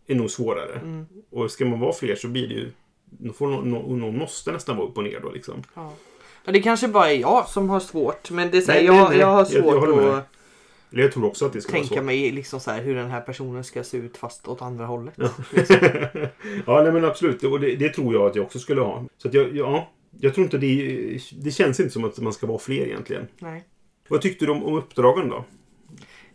är 0.07 0.15
nog 0.15 0.31
svårare. 0.31 1.05
Och 1.29 1.51
ska 1.51 1.65
man 1.65 1.79
vara 1.79 1.93
fler 1.93 2.15
så 2.15 2.27
blir 2.27 2.47
det 2.47 2.53
ju 2.53 2.71
någon, 3.19 3.33
får 3.33 3.47
någon, 3.47 4.17
måste 4.17 4.51
nästan 4.51 4.77
vara 4.77 4.87
upp 4.87 4.97
och 4.97 5.03
ner 5.03 5.19
då 5.19 5.31
liksom. 5.31 5.63
Ja. 5.73 5.93
Ja, 6.45 6.51
det 6.51 6.61
kanske 6.61 6.87
bara 6.87 7.11
är 7.11 7.17
jag 7.17 7.47
som 7.49 7.69
har 7.69 7.79
svårt. 7.79 8.31
Men 8.31 8.51
det 8.51 8.57
är 8.57 8.61
så 8.61 8.71
här, 8.71 8.79
Nej, 8.79 8.85
jag, 8.85 8.95
nej, 8.95 9.05
nej. 9.09 9.19
jag 9.19 9.27
har 9.27 9.37
Jag- 9.37 9.51
jag 9.53 9.63
svårt 9.63 9.79
håller 9.79 9.95
med. 9.95 10.05
att 10.17 10.27
Eller 10.95 11.03
jag 11.03 11.13
tror 11.13 11.25
också 11.25 11.45
att 11.45 11.53
det 11.53 11.61
vara 11.61 11.71
tänka 11.71 11.95
så. 11.95 12.01
mig 12.01 12.31
liksom 12.31 12.59
så 12.59 12.71
här, 12.71 12.81
hur 12.81 12.95
den 12.95 13.09
här 13.09 13.21
personen 13.21 13.63
ska 13.63 13.83
se 13.83 13.97
ut 13.97 14.17
fast 14.17 14.47
åt 14.47 14.61
andra 14.61 14.85
hållet. 14.85 15.13
ja, 15.17 15.27
nej, 16.83 16.91
men 16.91 17.05
absolut. 17.05 17.43
Och 17.43 17.59
det, 17.59 17.75
det 17.75 17.89
tror 17.89 18.13
jag 18.13 18.27
att 18.27 18.35
jag 18.35 18.45
också 18.45 18.59
skulle 18.59 18.81
ha. 18.81 19.05
Så 19.17 19.29
jag, 19.31 19.55
ja, 19.55 19.91
jag 20.19 20.33
tror 20.33 20.43
inte 20.43 20.57
det... 20.57 21.19
Det 21.31 21.51
känns 21.51 21.79
inte 21.79 21.93
som 21.93 22.03
att 22.03 22.17
man 22.19 22.33
ska 22.33 22.47
vara 22.47 22.59
fler 22.59 22.85
egentligen. 22.85 23.27
Nej. 23.39 23.63
Vad 24.07 24.21
tyckte 24.21 24.45
du 24.45 24.51
om, 24.51 24.63
om 24.63 24.73
uppdragen 24.73 25.29
då? 25.29 25.45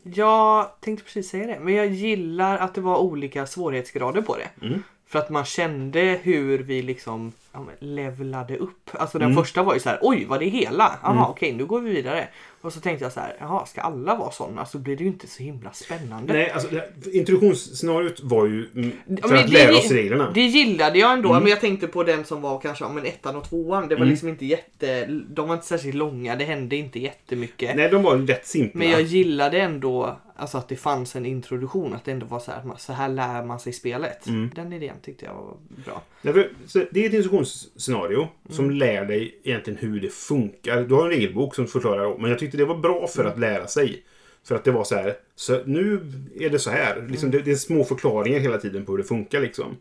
Jag 0.03 0.81
tänkte 0.81 1.05
precis 1.05 1.29
säga 1.29 1.47
det. 1.47 1.61
Men 1.61 1.75
jag 1.75 1.87
gillar 1.87 2.59
att 2.59 2.75
det 2.75 2.81
var 2.81 2.99
olika 2.99 3.47
svårighetsgrader 3.47 4.23
på 4.23 4.37
det. 4.37 4.67
Mm. 4.67 4.83
För 5.07 5.19
att 5.19 5.31
man 5.31 5.45
kände 5.45 6.21
hur 6.23 6.59
vi 6.59 6.83
liksom 6.83 7.27
ja, 7.27 7.40
levlade 7.79 8.57
upp. 8.57 8.91
Alltså 8.93 9.19
den 9.19 9.31
Mm. 9.31 9.43
första 9.45 9.63
var 9.63 9.75
ju 9.75 9.81
så 9.81 9.89
här, 9.89 9.99
oj 10.03 10.25
var 10.25 10.39
det 10.39 10.47
hela? 10.47 10.99
Jaha 11.03 11.29
okej 11.29 11.53
nu 11.53 11.67
går 11.67 11.81
vi 11.81 11.91
vidare. 11.91 12.29
Och 12.63 12.73
så 12.73 12.81
tänkte 12.81 13.05
jag 13.05 13.13
så 13.13 13.21
här, 13.21 13.37
jaha 13.41 13.67
ska 13.67 13.81
alla 13.81 14.15
vara 14.15 14.31
sådana? 14.31 14.67
Så 14.67 14.79
blir 14.79 14.97
det 14.97 15.03
ju 15.05 15.11
inte 15.11 15.27
så 15.27 15.43
himla 15.43 15.73
spännande. 15.73 16.33
Nej, 16.33 16.51
alltså 16.51 16.69
introduktionsscenariot 17.13 18.21
var 18.23 18.47
ju 18.47 18.69
mm, 18.75 18.93
Ja, 19.07 19.17
för 19.23 19.29
men 19.29 19.39
att 19.45 19.47
det- 19.51 19.53
lära 19.53 19.77
oss 19.77 19.91
reglerna. 19.91 20.31
Det 20.35 20.41
gillade 20.47 20.99
jag 20.99 21.13
ändå, 21.13 21.29
Mm. 21.31 21.43
men 21.43 21.51
jag 21.51 21.61
tänkte 21.61 21.87
på 21.87 22.03
den 22.05 22.25
som 22.25 22.41
var 22.43 22.61
kanske 22.61 22.85
ja, 22.85 22.93
men 22.93 23.07
ettan 23.07 23.37
och 23.37 23.45
tvåan. 23.49 23.89
Det 23.89 23.95
var 23.95 24.01
Mm. 24.01 24.09
liksom 24.11 24.29
inte 24.29 24.47
jätte, 24.47 25.07
de 25.07 25.49
var 25.49 25.55
inte 25.55 25.67
särskilt 25.67 25.95
långa, 25.95 26.37
det 26.37 26.45
hände 26.45 26.77
inte 26.77 26.99
jättemycket. 27.01 27.77
Nej, 27.77 27.89
de 27.91 28.03
var 28.03 28.17
rätt 28.17 28.47
simpla. 28.47 28.79
Men 28.79 28.91
jag 28.91 29.03
gillade 29.03 29.61
ändå 29.61 30.17
alltså, 30.37 30.59
att 30.59 30.69
det 30.69 30.77
fanns 30.77 31.17
en 31.17 31.27
introduktion, 31.27 31.95
att 31.95 32.05
det 32.05 32.13
ändå 32.13 32.27
var 32.27 32.39
så 32.39 32.51
här, 32.51 32.63
så 32.79 32.93
här 32.93 33.09
lär 33.09 33.45
man 33.45 33.61
sig 33.61 33.73
spelet. 33.73 34.27
Mm. 34.27 34.51
Den 34.55 34.73
idén 34.73 34.97
tyckte 35.03 35.25
jag 35.25 35.35
var 35.35 35.57
bra. 35.85 36.03
Nej, 36.23 36.35
för, 36.35 36.51
så 36.67 36.85
det 36.91 37.05
är 37.05 37.09
ett 37.09 37.15
instruktionsscenario 37.41 38.29
som 38.49 38.65
Mm. 38.65 38.77
lär 38.77 39.05
dig 39.05 39.41
egentligen 39.45 39.79
hur 39.79 40.01
det 40.01 40.09
funkar. 40.13 40.83
Du 40.85 40.95
har 40.95 41.05
en 41.05 41.11
regelbok 41.11 41.55
som 41.55 41.67
förklarar 41.67 42.09
det, 42.11 42.17
men 42.19 42.31
jag 42.31 42.39
tyckte 42.39 42.57
det 42.57 42.65
var 42.65 42.77
bra 42.79 43.07
för 43.07 43.21
Mm. 43.23 43.33
att 43.33 43.39
lära 43.39 43.67
sig. 43.67 44.05
För 44.45 44.55
att 44.55 44.65
det 44.65 44.71
var 44.71 44.85
så 44.85 44.95
här, 44.95 45.15
så 45.35 45.61
nu 45.65 46.01
är 46.41 46.51
det 46.51 46.59
så 46.59 46.71
här. 46.71 47.07
Liksom, 47.11 47.29
Mm. 47.29 47.39
det, 47.39 47.45
det 47.45 47.51
är 47.51 47.57
små 47.57 47.85
förklaringar 47.85 48.39
hela 48.41 48.59
tiden 48.59 48.85
på 48.85 48.93
hur 48.93 48.99
det 48.99 49.05
funkar. 49.05 49.41
Liksom. 49.41 49.77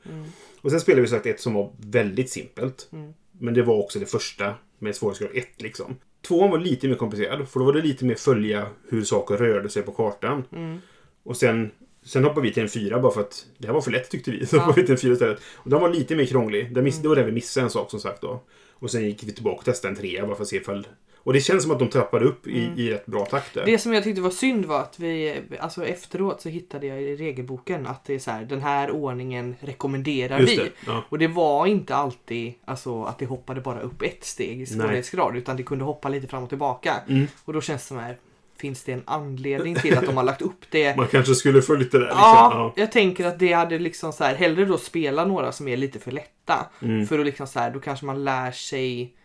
Och 0.62 0.72
sen 0.72 0.80
spelade 0.82 1.02
vi 1.02 1.08
sagt 1.08 1.26
ett 1.26 1.40
som 1.40 1.54
var 1.54 1.72
väldigt 1.78 2.30
simpelt. 2.30 2.90
Mm. 2.94 3.14
Men 3.40 3.54
det 3.54 3.62
var 3.62 3.76
också 3.76 4.00
det 4.00 4.06
första 4.06 4.54
med 4.80 4.96
svårighetsgrad 4.96 5.32
1. 5.34 5.62
Liksom. 5.62 5.96
Tvåan 6.28 6.50
var 6.52 6.58
lite 6.60 6.88
mer 6.88 6.96
komplicerad, 6.96 7.50
för 7.50 7.60
då 7.60 7.66
var 7.66 7.74
det 7.74 7.82
lite 7.82 8.06
mer 8.06 8.16
följa 8.16 8.68
hur 8.90 9.04
saker 9.04 9.38
rörde 9.38 9.70
sig 9.70 9.84
på 9.84 9.92
kartan. 9.92 10.44
Mm. 10.56 10.78
Och 11.24 11.38
sen, 11.38 11.72
sen 12.04 12.24
hoppade 12.24 12.42
vi 12.48 12.54
till 12.54 12.64
en 12.64 12.70
fyra 12.70 13.00
bara 13.00 13.12
för 13.12 13.22
att 13.22 13.46
det 13.58 13.68
här 13.68 13.74
var 13.74 13.82
för 13.82 13.92
lätt 13.92 14.10
tyckte 14.10 14.32
vi. 14.32 14.46
Så 14.46 14.58
hoppade 14.58 14.82
vi 14.82 14.86
till 14.86 14.96
en 14.96 15.02
fyra 15.02 15.14
istället. 15.14 15.40
Och 15.56 15.70
den 15.70 15.82
var 15.82 15.90
lite 15.90 16.16
mer 16.16 16.26
krånglig. 16.26 16.78
Miss, 16.78 16.98
Det 17.02 17.08
var 17.08 17.16
där 17.16 17.24
vi 17.24 17.32
missade 17.32 17.64
en 17.64 17.70
sak 17.70 17.92
som 17.92 18.00
sagt 18.00 18.22
då. 18.22 18.44
Och 18.74 18.92
sen 18.92 19.06
gick 19.06 19.24
vi 19.24 19.34
tillbaka 19.34 19.58
och 19.58 19.66
testade 19.66 19.92
en 19.92 20.00
trea 20.00 20.26
bara 20.26 20.36
för 20.36 20.44
att 20.44 20.48
se 20.48 20.58
ifall... 20.58 20.88
Och 21.24 21.34
det 21.34 21.42
känns 21.42 21.64
som 21.64 21.72
att 21.72 21.80
de 21.80 21.88
trappade 21.88 22.26
upp 22.26 22.48
i, 22.48 22.72
i 22.78 22.90
rätt 22.90 23.06
bra 23.06 23.26
takt 23.26 23.54
där. 23.54 23.66
Det 23.66 23.78
som 23.78 23.94
jag 23.94 24.04
tyckte 24.04 24.22
var 24.22 24.30
synd 24.30 24.66
var 24.66 24.80
att 24.80 25.00
vi, 25.00 25.42
alltså 25.60 25.86
efteråt 25.86 26.42
så 26.42 26.50
hittade 26.50 26.88
jag 26.88 27.02
i 27.02 27.16
regelboken 27.16 27.88
att 27.88 28.06
det 28.06 28.16
är 28.16 28.20
så 28.20 28.32
här, 28.32 28.46
den 28.46 28.62
här 28.62 28.92
ordningen 28.92 29.56
rekommenderar 29.60 30.40
Just 30.40 30.54
vi. 30.54 30.58
det. 30.58 30.72
Ja. 30.86 31.04
Och 31.10 31.18
det 31.20 31.28
var 31.28 31.66
inte 31.66 31.96
alltid 31.96 32.54
alltså, 32.66 33.04
att 33.04 33.20
det 33.20 33.26
hoppade 33.26 33.62
bara 33.62 33.80
upp 33.80 34.02
ett 34.02 34.24
steg 34.24 34.62
i 34.62 34.66
svårighetsgrad 34.66 35.38
utan 35.38 35.58
det 35.58 35.64
kunde 35.64 35.86
hoppa 35.86 36.10
lite 36.10 36.28
fram 36.28 36.44
och 36.44 36.50
tillbaka. 36.50 36.96
Mm. 37.08 37.28
Och 37.46 37.54
då 37.54 37.62
känns 37.62 37.82
det 37.82 37.88
som 37.88 37.98
här, 37.98 38.18
finns 38.60 38.84
det 38.84 38.92
en 38.94 39.04
anledning 39.06 39.76
till 39.76 39.98
att 39.98 40.06
de 40.06 40.18
har 40.18 40.24
lagt 40.32 40.42
upp 40.42 40.66
det? 40.72 40.98
Man 40.98 41.08
kanske 41.08 41.36
skulle 41.36 41.62
följt 41.62 41.92
det 41.92 41.98
där. 42.00 42.06
Liksom. 42.06 42.20
Ja, 42.22 42.52
Ja. 42.54 42.74
jag 42.82 42.92
tänker 42.92 43.26
att 43.26 43.40
det 43.40 43.54
hade 43.54 43.80
liksom 43.80 44.14
så 44.14 44.24
här, 44.24 44.36
hellre 44.36 44.66
då 44.66 44.78
spela 44.78 45.26
några 45.26 45.52
som 45.52 45.68
är 45.68 45.78
lite 45.78 46.00
för 46.00 46.12
lätta. 46.12 46.66
Mm. 46.82 47.08
För 47.08 47.20
att 47.20 47.26
liksom 47.26 47.48
så 47.48 47.60
här, 47.60 47.72
då 47.72 47.80
kanske 47.80 48.06
man 48.06 48.24
lär 48.24 48.52
sig 48.52 49.16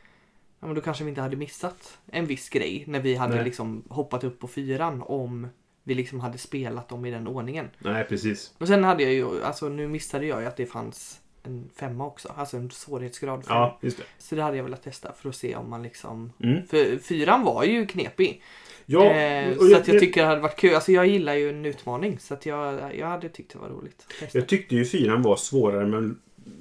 Ja 0.60 0.66
men 0.66 0.74
då 0.74 0.80
kanske 0.80 1.04
vi 1.04 1.08
inte 1.08 1.20
hade 1.20 1.36
missat 1.36 1.98
en 2.12 2.26
viss 2.26 2.48
grej 2.48 2.84
när 2.86 3.00
vi 3.00 3.14
hade 3.14 3.34
Nej. 3.34 3.44
liksom 3.44 3.84
hoppat 3.88 4.24
upp 4.24 4.40
på 4.40 4.48
fyran 4.48 5.02
om 5.06 5.48
vi 5.82 5.94
liksom 5.94 6.20
hade 6.20 6.38
spelat 6.38 6.88
dem 6.88 7.04
i 7.04 7.10
den 7.10 7.26
ordningen. 7.26 7.70
Nej, 7.78 8.04
precis. 8.04 8.52
Och 8.58 8.68
sen 8.68 8.84
hade 8.84 9.02
jag 9.02 9.12
ju, 9.12 9.44
alltså 9.44 9.68
nu 9.68 9.88
missade 9.88 10.26
jag 10.26 10.40
ju 10.40 10.46
att 10.46 10.56
det 10.56 10.66
fanns 10.66 11.20
en 11.46 11.70
femma 11.76 12.06
också, 12.06 12.32
alltså 12.36 12.56
en 12.56 12.70
svårighetsgrad 12.70 13.44
fem. 13.44 13.56
Ja, 13.56 13.78
just 13.80 13.96
det. 13.96 14.04
Så 14.18 14.34
det 14.34 14.42
hade 14.42 14.56
jag 14.56 14.64
velat 14.64 14.82
testa 14.82 15.12
för 15.12 15.28
att 15.28 15.36
se 15.36 15.56
om 15.56 15.70
man 15.70 15.82
liksom... 15.82 16.32
Mm. 16.42 16.66
För 16.66 16.98
fyran 16.98 17.44
var 17.44 17.64
ju 17.64 17.86
knepig. 17.86 18.42
Ja, 18.86 19.04
eh, 19.04 19.56
så 19.56 19.68
jag, 19.68 19.80
att 19.80 19.88
jag 19.88 20.00
tycker 20.00 20.20
det 20.20 20.26
hade 20.26 20.40
varit 20.40 20.56
kul. 20.56 20.74
Alltså 20.74 20.92
jag 20.92 21.06
gillar 21.06 21.34
ju 21.34 21.50
en 21.50 21.66
utmaning 21.66 22.18
så 22.18 22.34
att 22.34 22.46
jag, 22.46 22.96
jag 22.98 23.06
hade 23.06 23.28
tyckt 23.28 23.52
det 23.52 23.58
var 23.58 23.68
roligt. 23.68 24.06
jag 24.32 24.48
tyckte 24.48 24.74
ju 24.74 24.84
fyran 24.84 25.22
var 25.22 25.36
svårare, 25.36 25.86
men 25.86 26.20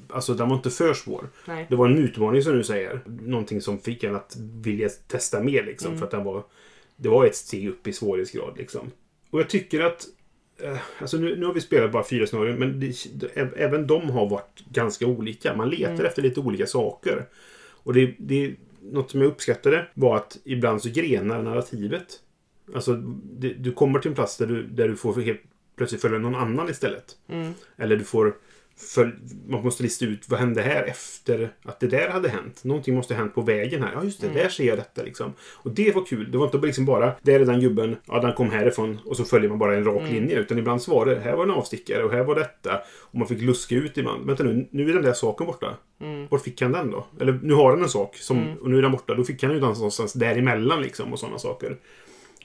alltså 0.09 0.33
den 0.33 0.49
var 0.49 0.55
inte 0.55 0.69
för 0.69 0.93
svår. 0.93 1.29
Nej. 1.45 1.65
Det 1.69 1.75
var 1.75 1.89
en 1.89 1.97
utmaning 1.97 2.41
som 2.41 2.53
du 2.53 2.63
säger. 2.63 3.01
Någonting 3.05 3.61
som 3.61 3.79
fick 3.79 4.03
en 4.03 4.15
att 4.15 4.35
vilja 4.37 4.89
testa 4.89 5.43
mer 5.43 5.63
liksom. 5.63 5.87
Mm. 5.87 5.99
För 5.99 6.05
att 6.05 6.11
den 6.11 6.23
var, 6.23 6.43
det 6.95 7.09
var 7.09 7.25
ett 7.25 7.35
steg 7.35 7.67
upp 7.67 7.87
i 7.87 7.93
svårighetsgrad 7.93 8.57
liksom. 8.57 8.91
Och 9.29 9.39
jag 9.39 9.49
tycker 9.49 9.81
att 9.81 10.07
Alltså 10.99 11.17
nu, 11.17 11.35
nu 11.35 11.45
har 11.45 11.53
vi 11.53 11.61
spelat 11.61 11.91
bara 11.91 12.03
fyra 12.03 12.27
scenarion 12.27 12.55
men 12.59 12.79
det, 12.79 12.95
även 13.55 13.87
de 13.87 14.09
har 14.09 14.29
varit 14.29 14.63
ganska 14.71 15.07
olika. 15.07 15.55
Man 15.55 15.69
letar 15.69 15.93
Mm. 15.93 16.05
efter 16.05 16.21
lite 16.21 16.39
olika 16.39 16.67
saker. 16.67 17.25
Och 17.83 17.93
det, 17.93 18.15
det, 18.19 18.55
något 18.81 19.11
som 19.11 19.21
jag 19.21 19.27
uppskattade 19.27 19.87
var 19.93 20.15
att 20.17 20.37
ibland 20.43 20.81
så 20.81 20.89
grenar 20.89 21.41
narrativet. 21.43 22.19
Alltså 22.75 22.93
det, 23.23 23.53
du 23.53 23.71
kommer 23.71 23.99
till 23.99 24.09
en 24.09 24.15
plats 24.15 24.37
där 24.37 24.47
du, 24.47 24.63
där 24.63 24.87
du 24.87 24.95
får 24.95 25.21
helt 25.21 25.41
plötsligt 25.75 26.01
följa 26.01 26.19
någon 26.19 26.35
annan 26.35 26.69
istället. 26.69 27.17
Mm. 27.27 27.53
Eller 27.77 27.95
du 27.95 28.03
får 28.03 28.35
följ, 28.77 29.11
man 29.47 29.63
måste 29.63 29.83
lista 29.83 30.05
ut 30.05 30.29
vad 30.29 30.39
hände 30.39 30.61
här 30.61 30.83
efter 30.83 31.53
att 31.63 31.79
det 31.79 31.87
där 31.87 32.09
hade 32.09 32.29
hänt. 32.29 32.63
Någonting 32.63 32.95
måste 32.95 33.13
ha 33.13 33.19
hänt 33.21 33.35
på 33.35 33.41
vägen 33.41 33.83
här. 33.83 33.91
Ja, 33.95 34.03
just 34.03 34.21
det. 34.21 34.27
Mm. 34.27 34.37
Där 34.39 34.49
ser 34.49 34.63
jag 34.63 34.77
detta 34.77 35.03
liksom. 35.03 35.33
Och 35.53 35.71
det 35.71 35.95
var 35.95 36.05
kul. 36.05 36.31
Det 36.31 36.37
var 36.37 36.45
inte 36.45 36.57
liksom 36.57 36.85
bara, 36.85 37.13
där 37.21 37.39
är 37.39 37.45
den 37.45 37.59
gubben, 37.59 37.95
ja 38.05 38.19
den 38.19 38.33
kom 38.33 38.51
härifrån 38.51 38.99
och 39.05 39.17
så 39.17 39.25
följer 39.25 39.49
man 39.49 39.59
bara 39.59 39.75
en 39.75 39.83
rak 39.83 40.01
Mm. 40.01 40.13
linje. 40.13 40.39
Utan 40.39 40.57
ibland 40.57 40.81
så 40.81 40.91
var 40.95 41.05
det, 41.05 41.19
här 41.19 41.35
var 41.35 41.43
en 41.43 41.51
avstickare 41.51 42.03
och 42.03 42.11
här 42.11 42.23
var 42.23 42.35
detta. 42.35 42.81
Och 43.01 43.15
man 43.19 43.27
fick 43.27 43.41
luska 43.41 43.75
ut 43.75 43.97
ibland. 43.97 44.25
Vänta 44.27 44.43
nu, 44.43 44.67
nu 44.71 44.89
är 44.89 44.93
den 44.93 45.03
där 45.03 45.13
saken 45.13 45.47
borta. 45.47 45.77
Mm. 46.01 46.27
Vart 46.31 46.41
fick 46.43 46.61
han 46.61 46.71
den 46.71 46.91
då? 46.91 47.05
Eller 47.19 47.39
nu 47.43 47.53
har 47.53 47.69
han 47.69 47.81
en 47.83 47.89
sak 47.89 48.15
som, 48.17 48.37
Mm. 48.37 48.57
och 48.57 48.69
nu 48.69 48.77
är 48.77 48.81
den 48.81 48.91
borta. 48.91 49.13
Då 49.15 49.23
fick 49.23 49.43
han 49.43 49.51
ju 49.53 49.59
den 49.59 49.69
någonstans 49.73 50.13
däremellan 50.13 50.81
liksom 50.81 51.13
och 51.13 51.19
sådana 51.19 51.37
saker. 51.39 51.77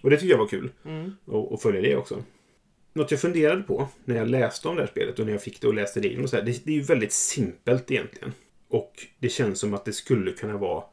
Och 0.02 0.10
det 0.10 0.16
tycker 0.16 0.30
jag 0.30 0.38
var 0.38 0.46
kul. 0.46 0.70
Mm. 0.84 1.12
Och, 1.24 1.52
och 1.52 1.62
följa 1.62 1.80
det 1.80 1.96
också. 1.96 2.22
Något 2.98 3.10
jag 3.10 3.20
funderade 3.20 3.62
på 3.62 3.88
när 4.04 4.16
jag 4.16 4.28
läste 4.28 4.68
om 4.68 4.76
det 4.76 4.82
här 4.82 4.88
spelet 4.88 5.18
och 5.18 5.26
när 5.26 5.32
jag 5.32 5.42
fick 5.42 5.60
det 5.60 5.66
och 5.66 5.74
läste 5.74 6.00
reglerna 6.00 6.22
och 6.22 6.30
så 6.30 6.36
här, 6.36 6.42
det, 6.42 6.64
det 6.64 6.70
är 6.70 6.74
ju 6.74 6.82
väldigt 6.82 7.12
simpelt 7.12 7.90
egentligen. 7.90 8.32
Och 8.68 8.92
det 9.18 9.28
känns 9.28 9.60
som 9.60 9.74
att 9.74 9.84
det 9.84 9.92
skulle 9.92 10.32
kunna 10.32 10.56
vara 10.56 10.84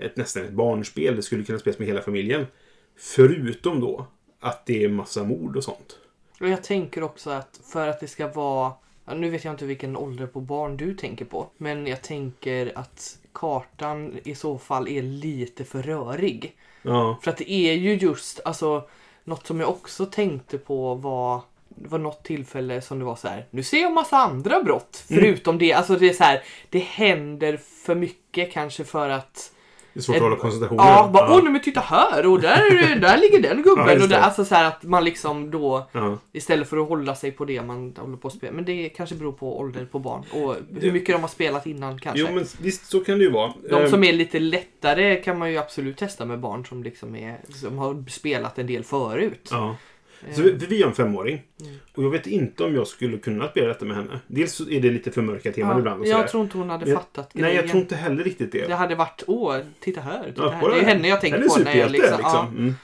ett, 0.00 0.16
nästan 0.16 0.42
ett 0.44 0.52
barnspel. 0.52 1.16
Det 1.16 1.22
skulle 1.22 1.44
kunna 1.44 1.58
spelas 1.58 1.78
med 1.78 1.88
hela 1.88 2.02
familjen. 2.02 2.46
Förutom 2.96 3.80
då 3.80 4.06
att 4.40 4.66
det 4.66 4.84
är 4.84 4.88
massa 4.88 5.24
mord 5.24 5.56
och 5.56 5.64
sånt. 5.64 5.98
Och 6.40 6.48
jag 6.48 6.62
tänker 6.62 7.02
också 7.02 7.30
att 7.30 7.60
för 7.72 7.88
att 7.88 8.00
det 8.00 8.08
ska 8.08 8.28
vara 8.28 8.72
ja, 9.04 9.14
nu 9.14 9.30
vet 9.30 9.44
jag 9.44 9.54
inte 9.54 9.66
vilken 9.66 9.96
ålder 9.96 10.26
på 10.26 10.40
barn 10.40 10.76
du 10.76 10.94
tänker 10.94 11.24
på. 11.24 11.46
Men 11.56 11.86
jag 11.86 12.02
tänker 12.02 12.78
att 12.78 13.18
kartan 13.32 14.18
i 14.24 14.34
så 14.34 14.58
fall 14.58 14.88
är 14.88 15.02
lite 15.02 15.64
för 15.64 15.82
rörig. 15.82 16.56
Ja. 16.82 17.18
För 17.22 17.30
att 17.30 17.36
det 17.36 17.50
är 17.52 17.74
ju 17.74 17.94
just, 17.94 18.40
alltså 18.44 18.88
Något 19.24 19.46
som 19.46 19.60
jag 19.60 19.68
också 19.68 20.06
tänkte 20.06 20.58
på 20.58 20.94
var 20.94 21.42
det 21.68 21.88
var 21.88 21.98
något 21.98 22.22
tillfälle 22.22 22.80
som 22.80 22.98
det 22.98 23.04
var 23.04 23.16
så 23.16 23.28
här. 23.28 23.46
Nu 23.50 23.62
ser 23.62 23.82
jag 23.82 23.92
massa 23.92 24.16
andra 24.16 24.62
brott. 24.62 25.04
Mm. 25.10 25.22
Förutom 25.22 25.58
det. 25.58 25.72
Alltså 25.72 25.96
det 25.96 26.08
är 26.08 26.12
så 26.12 26.24
här. 26.24 26.42
Det 26.70 26.78
händer 26.78 27.56
för 27.56 27.94
mycket 27.94 28.52
kanske 28.52 28.84
för 28.84 29.08
att. 29.08 29.51
Det 29.94 30.00
är 30.00 30.02
svårt 30.02 30.16
att 30.16 30.22
hålla 30.22 30.36
koncentrationen. 30.36 30.84
Ja, 30.86 31.10
bara, 31.12 31.34
åh 31.34 31.42
nej 31.42 31.52
men 31.52 31.60
titta 31.62 31.80
här 31.80 32.26
och 32.26 32.40
där, 32.40 32.96
där 33.00 33.18
ligger 33.18 33.42
den 33.42 33.62
gubben. 33.62 33.86
Ja, 33.88 33.92
och 33.92 33.98
där, 33.98 34.08
det. 34.08 34.18
alltså 34.20 34.44
så 34.44 34.54
att 34.54 34.82
man 34.82 35.04
liksom 35.04 35.50
då 35.50 35.88
Ja. 35.92 36.18
istället 36.32 36.68
för 36.68 36.76
att 36.76 36.88
hålla 36.88 37.14
sig 37.14 37.30
på 37.32 37.44
det 37.44 37.62
man 37.62 37.94
håller 37.98 38.16
på 38.16 38.28
att 38.28 38.34
spela. 38.34 38.52
Men 38.52 38.64
det 38.64 38.88
kanske 38.88 39.14
beror 39.14 39.32
på 39.32 39.58
ålder 39.60 39.84
på 39.84 39.98
barn 39.98 40.24
och 40.32 40.56
hur 40.80 40.92
mycket 40.92 41.14
de 41.14 41.20
har 41.20 41.28
spelat 41.28 41.66
innan 41.66 41.98
kanske. 41.98 42.20
Jo, 42.20 42.34
men 42.34 42.44
visst 42.60 42.86
så 42.90 43.00
kan 43.04 43.18
det 43.18 43.24
ju 43.24 43.30
vara. 43.30 43.52
De 43.70 43.82
Eh, 43.82 43.88
som 43.90 44.04
är 44.04 44.12
lite 44.12 44.38
lättare 44.38 45.16
kan 45.16 45.38
man 45.38 45.50
ju 45.50 45.58
absolut 45.58 45.96
testa 45.96 46.24
med 46.24 46.40
barn 46.40 46.64
som 46.66 46.82
liksom 46.82 47.16
är 47.16 47.40
som 47.48 47.78
har 47.78 48.04
spelat 48.10 48.58
en 48.58 48.66
del 48.66 48.84
förut. 48.84 49.48
Ja. 49.50 49.76
Eh, 50.28 50.34
Så 50.34 50.42
vi, 50.42 50.52
vi 50.52 50.82
har 50.82 50.88
en 50.88 50.94
femåring. 50.94 51.42
Mm. 51.60 51.74
Och 51.94 52.04
jag 52.04 52.10
vet 52.10 52.26
inte 52.26 52.64
om 52.64 52.74
jag 52.74 52.86
skulle 52.86 53.18
kunna 53.18 53.48
spela 53.48 53.68
detta 53.68 53.84
med 53.84 53.96
henne. 53.96 54.20
Dels 54.26 54.60
är 54.60 54.80
det 54.80 54.90
lite 54.90 55.10
för 55.10 55.22
mörka 55.22 55.52
teman 55.52 55.72
ja, 55.72 55.78
ibland. 55.78 56.00
Och 56.00 56.06
sådär. 56.06 56.20
jag 56.20 56.28
tror 56.30 56.42
inte 56.44 56.58
hon 56.58 56.70
hade 56.70 56.86
Men- 56.86 56.94
fattat 56.96 57.30
Nej, 57.34 57.42
grejen. 57.42 57.56
jag 57.56 57.68
tror 57.70 57.80
inte 57.82 57.96
heller 57.96 58.24
riktigt 58.24 58.52
det. 58.52 58.66
Det 58.66 58.74
hade 58.74 58.94
varit, 58.94 59.22
åh, 59.26 59.58
titta 59.80 60.00
här, 60.00 60.24
titta 60.24 60.42
Ja, 60.42 60.50
här. 60.50 60.70
Det 60.70 60.78
är 60.78 60.84
henne 60.84 61.08
jag 61.08 61.20
tänker 61.20 61.38
är 61.38 61.48
på 61.48 61.58
när 61.64 61.76
jag 61.76 61.90
liksom, 61.90 62.16
liksom. 62.18 62.48
Mm. 62.48 62.74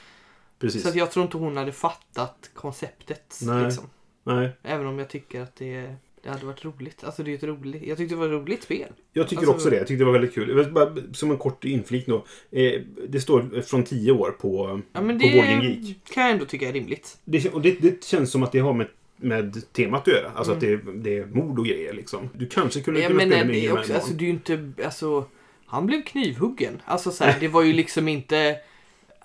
Precis. 0.59 0.83
Så 0.91 0.97
jag 0.97 1.11
tror 1.11 1.25
inte 1.25 1.37
hon 1.37 1.57
hade 1.57 1.71
fattat 1.71 2.49
konceptet. 2.53 3.39
Nej. 3.41 3.63
Liksom. 3.63 3.83
Nej. 4.23 4.49
Även 4.63 4.87
om 4.87 4.99
jag 4.99 5.09
tycker 5.09 5.41
att 5.41 5.55
det, 5.55 5.95
det 6.23 6.29
hade 6.29 6.45
varit 6.45 6.65
roligt. 6.65 7.03
Alltså 7.03 7.23
det 7.23 7.31
är 7.31 7.35
ett 7.35 7.43
roligt, 7.43 7.83
jag 7.87 7.97
tyckte 7.97 8.15
det 8.15 8.19
var 8.19 8.25
ett 8.25 8.31
roligt 8.31 8.63
spel. 8.63 8.87
Jag 9.13 9.27
tycker 9.27 9.39
Alltså- 9.41 9.53
också 9.53 9.69
det. 9.69 9.75
Jag 9.75 9.87
tyckte 9.87 10.01
det 10.01 10.05
var 10.05 10.13
väldigt 10.13 10.33
kul. 10.33 10.71
Bara, 10.71 10.95
som 11.13 11.31
en 11.31 11.37
kort 11.37 11.65
inflik 11.65 12.05
då. 12.07 12.25
Eh, 12.51 12.81
det 13.07 13.21
står 13.21 13.61
från 13.61 13.83
10 13.83 14.11
år 14.11 14.31
på, 14.31 14.81
Ja 14.93 15.01
men 15.01 15.19
på 15.19 15.25
det 15.25 15.93
kan 16.13 16.23
jag 16.23 16.31
ändå 16.31 16.45
tycka 16.45 16.69
är 16.69 16.73
rimligt. 16.73 17.17
Det, 17.25 17.49
och 17.49 17.61
det, 17.61 17.81
det 17.81 18.03
känns 18.03 18.31
som 18.31 18.43
att 18.43 18.51
det 18.51 18.59
har 18.59 18.73
med, 18.73 18.87
med 19.17 19.73
temat 19.73 20.01
att 20.07 20.13
göra. 20.13 20.31
Alltså 20.35 20.53
att 20.53 20.59
det, 20.59 20.79
det 20.95 21.17
är 21.17 21.25
mord 21.25 21.59
och 21.59 21.65
grejer 21.65 21.93
liksom. 21.93 22.29
Du 22.33 22.45
kanske 22.47 22.81
kunde 22.81 23.01
Ja, 23.01 23.07
kunna 23.07 23.17
men 23.17 23.29
spela 23.29 23.45
nej, 23.45 23.61
med 23.61 23.69
det 23.69 23.79
också, 23.79 23.93
alltså 23.93 24.13
det 24.13 24.23
är 24.23 24.25
ju 24.25 24.31
inte, 24.31 24.71
alltså 24.85 25.25
han 25.65 25.85
blev 25.85 26.01
knivhuggen. 26.01 26.81
Alltså 26.85 27.11
så 27.11 27.23
här, 27.23 27.37
det 27.39 27.47
var 27.47 27.61
ju 27.63 27.73
liksom 27.73 28.07
inte 28.07 28.57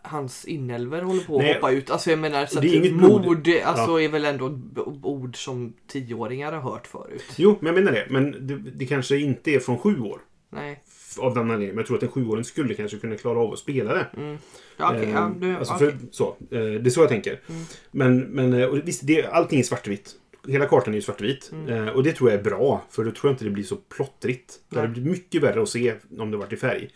hans 0.04 0.44
inälvor 0.44 1.00
håller 1.00 1.24
på 1.24 1.36
att 1.36 1.42
Nej. 1.42 1.54
hoppa 1.54 1.70
ut. 1.70 1.90
Alltså 1.90 2.10
jag 2.10 2.18
menar 2.18 2.46
så 2.46 2.60
Det 2.60 2.68
är 2.68 2.76
inget 2.76 2.96
blod. 2.96 3.24
mord 3.24 3.48
alltså, 3.64 4.00
är 4.00 4.08
väl 4.08 4.24
ändå 4.24 4.58
ord 5.02 5.36
som 5.36 5.74
tioåringar 5.86 6.52
har 6.52 6.72
hört 6.72 6.86
förut. 6.86 7.24
Jo, 7.36 7.56
men 7.60 7.74
jag 7.74 7.84
menar 7.84 7.92
det. 7.92 8.06
Men 8.10 8.46
det, 8.46 8.56
det 8.56 8.86
kanske 8.86 9.16
inte 9.16 9.50
är 9.50 9.58
från 9.58 9.78
sju 9.78 10.00
år. 10.00 10.20
Nej. 10.50 10.82
Av 11.18 11.34
den 11.34 11.42
anledningen. 11.42 11.74
Men 11.74 11.82
jag 11.82 11.86
tror 11.86 11.96
att 11.96 12.02
en 12.02 12.08
sjuåring 12.08 12.44
skulle 12.44 12.74
kanske 12.74 12.98
kunna 12.98 13.16
klara 13.16 13.38
av 13.38 13.52
att 13.52 13.58
spela 13.58 13.94
det. 13.94 14.06
Mm. 14.16 14.38
Ja. 14.76 14.96
Eh, 14.96 15.10
ja, 15.10 15.32
du, 15.38 15.56
alltså 15.56 15.74
okej. 15.74 15.90
för, 15.90 15.98
så, 16.10 16.36
eh, 16.50 16.60
det 16.60 16.88
är 16.88 16.90
så 16.90 17.00
jag 17.00 17.08
tänker. 17.08 17.40
Mm. 17.48 17.62
Men, 17.90 18.18
men 18.20 18.52
eh, 18.52 18.66
och 18.66 18.78
visst, 18.84 19.06
det, 19.06 19.26
allting 19.26 19.58
är 19.58 19.64
svartvitt. 19.64 20.14
Hela 20.48 20.66
kartan 20.66 20.94
är 20.94 20.98
ju 20.98 21.02
svartvit. 21.02 21.50
Mm. 21.52 21.88
Eh, 21.88 21.94
och 21.94 22.02
det 22.02 22.12
tror 22.12 22.30
jag 22.30 22.40
är 22.40 22.44
bra. 22.44 22.84
För 22.90 23.04
då 23.04 23.10
tror 23.10 23.30
jag 23.30 23.34
inte 23.34 23.44
det 23.44 23.50
blir 23.50 23.64
så 23.64 23.76
plottrigt. 23.76 24.54
Det 24.68 24.76
hade 24.76 24.88
blivit 24.88 25.10
mycket 25.10 25.42
värre 25.42 25.62
att 25.62 25.68
se 25.68 25.94
om 26.18 26.30
det 26.30 26.36
varit 26.36 26.52
i 26.52 26.56
färg. 26.56 26.90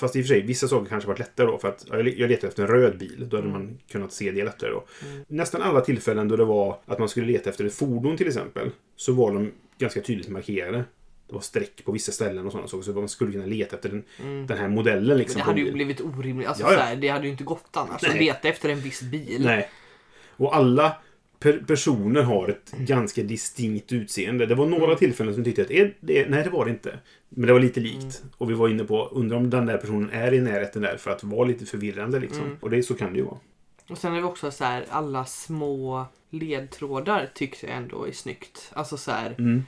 Fast 0.00 0.16
i 0.16 0.20
och 0.20 0.24
för 0.24 0.28
sig, 0.28 0.40
vissa 0.42 0.68
saker 0.68 0.88
kanske 0.88 1.08
varit 1.08 1.18
lättare 1.18 1.46
då. 1.46 1.58
För 1.58 1.68
att 1.68 1.84
ja, 1.90 1.96
jag 1.96 2.04
le- 2.04 2.14
jag 2.16 2.28
letade 2.30 2.48
efter 2.48 2.62
en 2.62 2.68
röd 2.68 2.98
bil. 2.98 3.26
Då 3.30 3.36
hade 3.36 3.48
Mm. 3.48 3.60
man 3.62 3.78
kunnat 3.90 4.12
se 4.12 4.30
det 4.30 4.44
lättare 4.44 4.70
då. 4.70 4.84
Mm. 5.06 5.24
Nästan 5.28 5.62
alla 5.62 5.80
tillfällen 5.80 6.28
då 6.28 6.36
det 6.36 6.44
var 6.44 6.78
att 6.86 6.98
man 6.98 7.08
skulle 7.08 7.26
leta 7.26 7.50
efter 7.50 7.64
ett 7.64 7.74
fordon 7.74 8.16
till 8.16 8.26
exempel. 8.28 8.70
Så 8.96 9.12
var 9.12 9.32
de 9.32 9.52
ganska 9.78 10.00
tydligt 10.00 10.28
markerade. 10.28 10.84
Det 11.28 11.34
var 11.34 11.40
streck 11.40 11.84
på 11.84 11.92
vissa 11.92 12.12
ställen 12.12 12.46
och 12.46 12.52
sådana 12.52 12.68
saker. 12.68 12.82
Så 12.84 12.92
man 12.92 13.08
skulle 13.08 13.32
kunna 13.32 13.46
leta 13.46 13.76
efter 13.76 13.88
den, 13.88 14.04
Mm. 14.22 14.46
den 14.46 14.58
här 14.58 14.68
modellen. 14.68 15.18
Liksom, 15.18 15.38
Det 15.38 15.44
hade 15.44 15.60
ju 15.60 15.72
blivit 15.72 16.00
orimligt. 16.00 16.48
Alltså, 16.48 16.62
Ja, 16.64 16.88
ja. 16.90 16.96
Det 16.96 17.08
hade 17.08 17.24
ju 17.24 17.30
inte 17.30 17.44
gått 17.44 17.68
annars. 17.72 18.04
Att 18.04 18.14
Nej. 18.14 18.18
leta 18.24 18.48
efter 18.48 18.68
en 18.68 18.80
viss 18.80 19.02
bil. 19.02 19.42
Nej. 19.44 19.68
Och 20.36 20.56
alla 20.56 20.96
per 21.42 21.58
personer 21.66 22.22
har 22.22 22.48
ett 22.48 22.70
ganska 22.78 23.22
distinkt 23.22 23.92
utseende. 23.92 24.46
Det 24.46 24.54
var 24.54 24.66
några 24.66 24.84
Mm. 24.84 24.96
tillfällen 24.96 25.34
som 25.34 25.44
tyckte 25.44 25.62
att 25.62 25.70
är 25.70 25.94
det, 26.00 26.28
nej, 26.28 26.44
det 26.44 26.50
var 26.50 26.64
det 26.64 26.70
inte. 26.70 26.98
Men 27.28 27.46
det 27.46 27.52
var 27.52 27.60
lite 27.60 27.80
likt. 27.80 28.02
Mm. 28.02 28.32
Och 28.38 28.50
vi 28.50 28.54
var 28.54 28.68
inne 28.68 28.84
på, 28.84 29.06
undrar 29.08 29.36
om 29.36 29.50
den 29.50 29.66
där 29.66 29.76
personen 29.76 30.10
är 30.10 30.34
i 30.34 30.40
närheten 30.40 30.82
där 30.82 30.96
för 30.96 31.10
att 31.10 31.24
vara 31.24 31.44
lite 31.44 31.66
förvirrande 31.66 32.20
liksom. 32.20 32.44
Mm. 32.44 32.56
Och 32.60 32.70
det, 32.70 32.82
så 32.82 32.94
kan 32.94 33.12
det 33.12 33.18
ju 33.18 33.24
vara. 33.24 33.38
Och 33.90 33.98
sen 33.98 34.12
är 34.14 34.18
det 34.20 34.24
också 34.26 34.50
så 34.50 34.64
här, 34.64 34.84
alla 34.90 35.24
små 35.24 36.06
ledtrådar 36.30 37.30
tyckte 37.34 37.66
jag 37.66 37.76
ändå 37.76 38.08
är 38.08 38.12
snyggt. 38.12 38.70
Alltså 38.72 38.96
så 38.96 39.10
här, 39.10 39.34
Mm. 39.38 39.64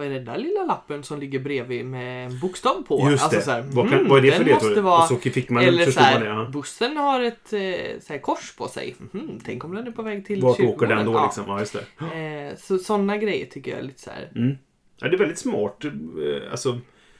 Vad 0.00 0.08
är 0.08 0.10
det 0.10 0.20
där 0.20 0.38
lilla 0.38 0.64
lappen 0.64 1.02
som 1.02 1.20
ligger 1.20 1.38
bredvid 1.38 1.84
med 1.84 2.26
en 2.26 2.38
bokstav 2.38 2.82
på? 2.82 3.10
Just 3.10 3.22
alltså 3.22 3.38
det. 3.38 3.44
Så 3.44 3.50
här, 3.50 3.64
vad, 3.72 3.88
kan, 3.90 3.98
hmm, 3.98 4.08
vad 4.08 4.18
är 4.18 4.22
det 4.22 4.32
för 4.32 4.44
ledtråd? 4.44 4.68
måste 4.68 4.80
vara... 4.80 5.02
Och 5.02 5.08
så 5.08 5.16
fick 5.16 5.50
man, 5.50 5.62
Eller 5.62 5.78
så 5.78 5.84
förstod 5.84 6.02
man 6.04 6.12
här, 6.12 6.20
det. 6.20 6.26
Ja. 6.26 6.50
bussen 6.52 6.96
har 6.96 7.20
ett 7.22 7.52
eh, 7.52 8.00
så 8.00 8.12
här, 8.12 8.18
kors 8.20 8.54
på 8.56 8.68
sig. 8.68 8.96
Mhm, 9.12 9.40
tänk 9.44 9.64
om 9.64 9.74
den 9.74 9.86
är 9.86 9.90
på 9.90 10.02
väg 10.02 10.26
till 10.26 10.42
Vart 10.42 10.60
åker 10.60 10.86
den 10.86 11.06
då 11.06 11.12
Ja. 11.12 11.24
liksom? 11.24 11.44
Ja, 11.46 11.58
just 11.58 11.76
det. 11.98 12.50
Eh, 12.50 12.56
så 12.56 12.78
sådana 12.78 13.16
grejer 13.16 13.46
tycker 13.46 13.70
jag 13.70 13.80
är 13.80 13.84
lite 13.84 14.00
så 14.00 14.10
här. 14.10 14.32
Mm. 14.36 14.56
Ja, 15.00 15.08
det 15.08 15.16
är 15.16 15.18
väldigt 15.18 15.38
smart 15.38 15.84
eh, 15.84 16.50
alltså, 16.50 16.78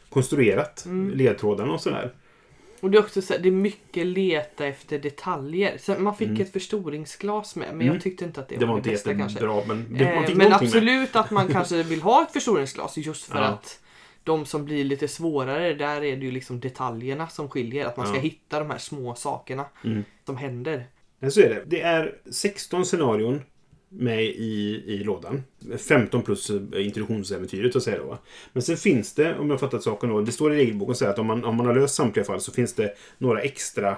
konstruerat. 0.09 0.85
Mm. 0.87 1.11
Ledtrådarna 1.17 1.73
och 1.73 1.81
sådär. 1.81 2.13
Och 2.81 2.91
det 2.91 2.99
är 2.99 3.03
också 3.03 3.23
så 3.23 3.33
här, 3.33 3.41
det 3.41 3.49
är 3.49 3.53
mycket 3.53 4.07
leta 4.07 4.67
efter 4.67 4.99
detaljer. 4.99 5.79
Så 5.79 5.93
man 5.99 6.17
fick 6.17 6.29
Mm. 6.29 6.43
ett 6.43 6.53
förstoringsglas 6.53 7.57
med, 7.57 7.69
men 7.69 7.81
Mm. 7.81 7.95
jag 7.95 8.03
tyckte 8.03 8.25
inte 8.25 8.41
att 8.41 8.49
det, 8.49 8.57
Det 8.57 8.67
var 8.67 8.75
var 8.75 8.81
det 8.81 8.91
bästa 8.91 9.15
kanske. 9.15 9.39
jättebra, 9.39 9.63
men 9.67 9.87
det, 9.99 10.05
Eh, 10.05 10.07
men 10.07 10.15
någonting 10.15 10.37
med. 10.39 10.53
absolut 10.53 11.17
att 11.17 11.31
man 11.31 11.49
kanske 11.49 11.83
vill 11.83 12.03
ha 12.03 12.23
ett 12.23 12.33
förstoringsglas 12.33 12.97
just 12.97 13.25
för 13.25 13.39
Ja. 13.39 13.45
att 13.45 13.81
de 14.25 14.47
som 14.47 14.65
blir 14.65 14.85
lite 14.85 15.09
svårare, 15.09 15.75
där 15.75 15.97
är 16.05 16.17
det 16.17 16.25
ju 16.25 16.31
liksom 16.31 16.61
detaljerna 16.61 17.29
som 17.29 17.49
skiljer. 17.49 17.87
Att 17.87 17.97
man 17.97 18.07
ska 18.07 18.17
Ja. 18.17 18.23
hitta 18.23 18.59
de 18.59 18.71
här 18.71 18.79
små 18.79 19.15
sakerna 19.15 19.65
Mm. 19.85 20.05
som 20.27 20.37
händer. 20.37 20.87
Men 21.19 21.33
så 21.33 21.41
är 21.41 21.49
det. 21.49 21.63
Det 21.67 21.81
är 21.83 22.15
16 22.31 22.85
scenarion 22.87 23.43
med 23.93 24.25
i, 24.25 24.83
i 24.87 24.99
lådan. 25.05 25.43
15 25.79 26.23
plus 26.23 26.51
eh, 26.51 26.87
introduktionsäventyret 26.87 27.77
att 27.77 27.83
säga 27.83 27.99
då. 27.99 28.19
Men 28.53 28.63
sen 28.63 28.77
finns 28.77 29.15
det, 29.15 29.39
om 29.39 29.51
jag 29.51 29.61
fattat 29.61 29.83
saken 29.83 30.09
då, 30.09 30.21
det 30.21 30.33
står 30.33 30.55
i 30.55 30.57
regelboken 30.57 30.95
så 30.95 31.05
här 31.05 31.13
att 31.13 31.19
om 31.19 31.27
man, 31.27 31.45
om 31.45 31.57
man 31.57 31.67
har 31.67 31.75
löst 31.75 31.95
samtliga 31.95 32.25
fall 32.25 32.41
så 32.41 32.53
finns 32.53 32.75
det 32.75 32.95
några 33.19 33.41
extra 33.41 33.97